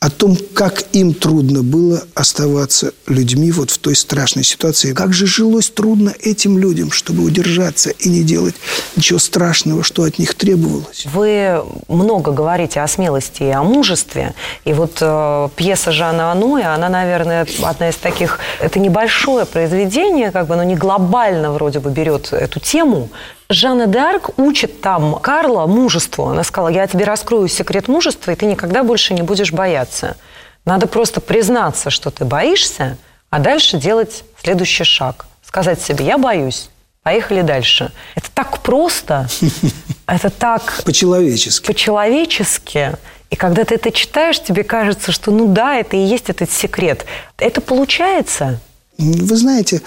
о 0.03 0.11
том, 0.11 0.37
как 0.53 0.83
им 0.95 1.15
трудно 1.15 1.63
было 1.63 2.03
оставаться 2.15 2.93
людьми 3.07 3.53
вот 3.53 3.71
в 3.71 3.79
той 3.79 3.95
страшной 3.95 4.43
ситуации. 4.43 4.95
Как 4.95 5.13
же 5.13 5.29
жилось 5.29 5.71
трудно 5.71 6.13
этим 6.21 6.59
людям, 6.59 6.91
чтобы 6.91 7.23
удержаться 7.23 7.91
и 7.91 8.09
не 8.09 8.25
делать 8.25 8.57
ничего 8.97 9.21
страшного, 9.21 9.85
что 9.85 10.03
от 10.03 10.19
них 10.19 10.35
требовалось. 10.35 11.07
Вы 11.13 11.63
много 11.87 12.33
говорите 12.33 12.81
о 12.81 12.89
смелости 12.89 13.45
и 13.45 13.51
о 13.51 13.63
мужестве. 13.63 14.35
И 14.65 14.73
вот 14.73 14.99
э, 15.01 15.49
пьеса 15.55 15.93
Жана 15.93 16.33
Аноя, 16.33 16.75
она, 16.75 16.89
наверное, 16.89 17.47
одна 17.63 17.91
из 17.91 17.95
таких... 17.95 18.41
Это 18.59 18.81
небольшое 18.81 19.47
произведение, 19.47 20.33
как 20.33 20.49
бы, 20.49 20.57
но 20.57 20.65
не 20.65 20.75
глобально 20.75 21.53
вроде 21.53 21.79
бы 21.79 21.91
берет 21.91 22.33
эту 22.33 22.59
тему. 22.59 23.09
Жанна 23.53 23.85
Д'Арк 23.85 24.35
учит 24.37 24.81
там 24.81 25.15
Карла 25.17 25.67
мужеству. 25.67 26.27
Она 26.29 26.43
сказала, 26.45 26.69
я 26.69 26.87
тебе 26.87 27.05
раскрою 27.05 27.49
секрет 27.49 27.89
мужества, 27.89 28.31
и 28.31 28.35
ты 28.35 28.47
никогда 28.47 28.83
больше 28.83 29.15
не 29.15 29.23
будешь 29.23 29.53
бояться. 29.53 30.17
Надо 30.65 30.87
просто 30.87 31.21
признаться, 31.21 31.91
что 31.91 32.11
ты 32.11 32.25
боишься, 32.25 32.97
а 33.31 33.39
дальше 33.39 33.79
делать 33.79 34.25
следующий 34.43 34.85
шаг. 34.85 35.27
Сказать 35.45 35.81
себе, 35.83 36.05
я 36.07 36.19
боюсь, 36.19 36.71
поехали 37.03 37.43
дальше. 37.43 37.91
Это 38.15 38.31
так 38.33 38.61
просто, 38.61 39.29
это 40.07 40.31
так 40.31 40.83
По-человечески. 40.85 41.67
по-человечески. 41.67 42.93
И 43.31 43.37
когда 43.37 43.65
ты 43.65 43.75
это 43.77 43.91
читаешь, 43.91 44.41
тебе 44.43 44.63
кажется, 44.63 45.11
что 45.11 45.31
ну 45.31 45.47
да, 45.49 45.77
это 45.77 45.97
и 45.97 46.01
есть 46.01 46.29
этот 46.31 46.51
секрет. 46.51 47.07
Это 47.39 47.61
получается. 47.61 48.61
Вы 48.99 49.37
знаете, 49.37 49.81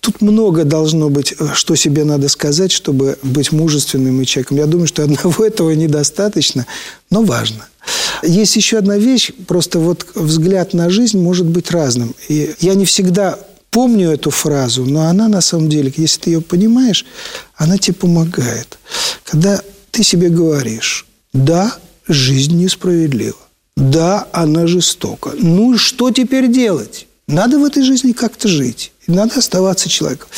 тут 0.00 0.20
много 0.20 0.64
должно 0.64 1.08
быть, 1.08 1.34
э, 1.38 1.48
что 1.54 1.74
себе 1.74 2.04
надо 2.04 2.28
сказать, 2.28 2.72
чтобы 2.72 3.18
быть 3.22 3.52
мужественным 3.52 4.20
и 4.20 4.26
человеком. 4.26 4.58
Я 4.58 4.66
думаю, 4.66 4.86
что 4.86 5.02
одного 5.04 5.44
этого 5.44 5.70
недостаточно, 5.72 6.66
но 7.10 7.22
важно. 7.22 7.66
Есть 8.22 8.56
еще 8.56 8.78
одна 8.78 8.98
вещь, 8.98 9.32
просто 9.46 9.78
вот 9.78 10.06
взгляд 10.14 10.74
на 10.74 10.90
жизнь 10.90 11.18
может 11.18 11.46
быть 11.46 11.70
разным. 11.70 12.14
И 12.28 12.54
я 12.60 12.74
не 12.74 12.84
всегда 12.84 13.38
помню 13.70 14.10
эту 14.10 14.30
фразу, 14.30 14.84
но 14.84 15.06
она 15.06 15.28
на 15.28 15.40
самом 15.40 15.68
деле, 15.68 15.92
если 15.96 16.20
ты 16.20 16.30
ее 16.30 16.40
понимаешь, 16.40 17.04
она 17.56 17.78
тебе 17.78 17.94
помогает. 17.94 18.78
Когда 19.24 19.62
ты 19.90 20.02
себе 20.02 20.28
говоришь, 20.28 21.06
да, 21.32 21.74
жизнь 22.06 22.56
несправедлива, 22.56 23.36
да, 23.76 24.26
она 24.32 24.66
жестока. 24.66 25.30
Ну 25.38 25.74
и 25.74 25.76
что 25.76 26.10
теперь 26.10 26.48
делать? 26.48 27.07
Надо 27.28 27.58
в 27.58 27.64
этой 27.64 27.82
жизни 27.82 28.12
как-то 28.12 28.48
жить. 28.48 28.90
Надо 29.06 29.38
оставаться 29.38 29.88
человеком. 29.90 30.28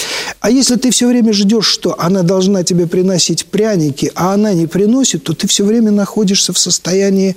А 0.40 0.50
если 0.50 0.74
ты 0.74 0.90
все 0.90 1.06
время 1.06 1.32
ждешь, 1.32 1.66
что 1.66 1.94
она 2.00 2.22
должна 2.22 2.64
тебе 2.64 2.88
приносить 2.88 3.46
пряники, 3.46 4.10
а 4.16 4.34
она 4.34 4.52
не 4.52 4.66
приносит, 4.66 5.22
то 5.22 5.32
ты 5.32 5.46
все 5.46 5.64
время 5.64 5.92
находишься 5.92 6.52
в 6.52 6.58
состоянии 6.58 7.36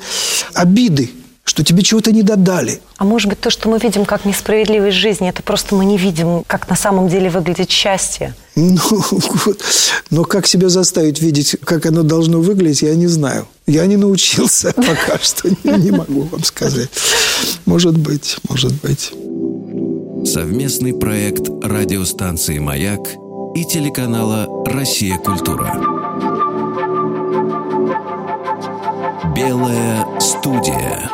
обиды, 0.56 1.12
что 1.44 1.64
тебе 1.64 1.84
чего-то 1.84 2.12
не 2.12 2.24
додали. 2.24 2.82
А 2.98 3.04
может 3.04 3.30
быть, 3.30 3.40
то, 3.42 3.52
что 3.52 3.70
мы 3.70 3.78
видим 3.78 4.06
как 4.06 4.26
несправедливость 4.26 4.98
жизни, 4.98 5.30
это 5.30 5.44
просто 5.44 5.76
мы 5.76 5.86
не 5.86 6.00
видим, 6.00 6.44
как 6.48 6.68
на 6.68 6.76
самом 6.76 7.08
деле 7.08 7.30
выглядит 7.30 7.70
счастье. 7.70 8.34
Ну, 8.56 8.80
вот. 8.90 9.62
Но 10.10 10.24
как 10.24 10.48
себя 10.48 10.70
заставить 10.70 11.22
видеть, 11.22 11.58
как 11.64 11.86
оно 11.86 12.02
должно 12.02 12.42
выглядеть, 12.42 12.82
я 12.82 12.96
не 12.96 13.08
знаю. 13.08 13.48
Я 13.68 13.86
не 13.86 13.98
научился 13.98 14.74
пока 14.76 15.20
что, 15.22 15.50
не 15.64 15.92
могу 15.92 16.22
вам 16.24 16.44
сказать. 16.44 16.90
Может 17.66 17.98
быть, 17.98 18.38
может 18.48 18.74
быть. 18.82 19.14
Совместный 20.26 20.94
проект 20.94 21.50
радиостанции 21.64 22.58
«Маяк» 22.58 23.02
и 23.56 23.66
телеканала 23.66 24.48
«Россия. 24.66 25.18
Культура». 25.18 25.74
Белая 29.36 30.06
студия. 30.20 31.10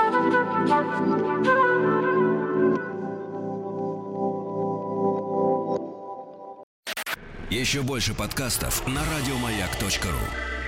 Еще 7.49 7.81
больше 7.81 8.13
подкастов 8.13 8.87
на 8.87 9.01
радиомаяк.ру. 9.01 10.58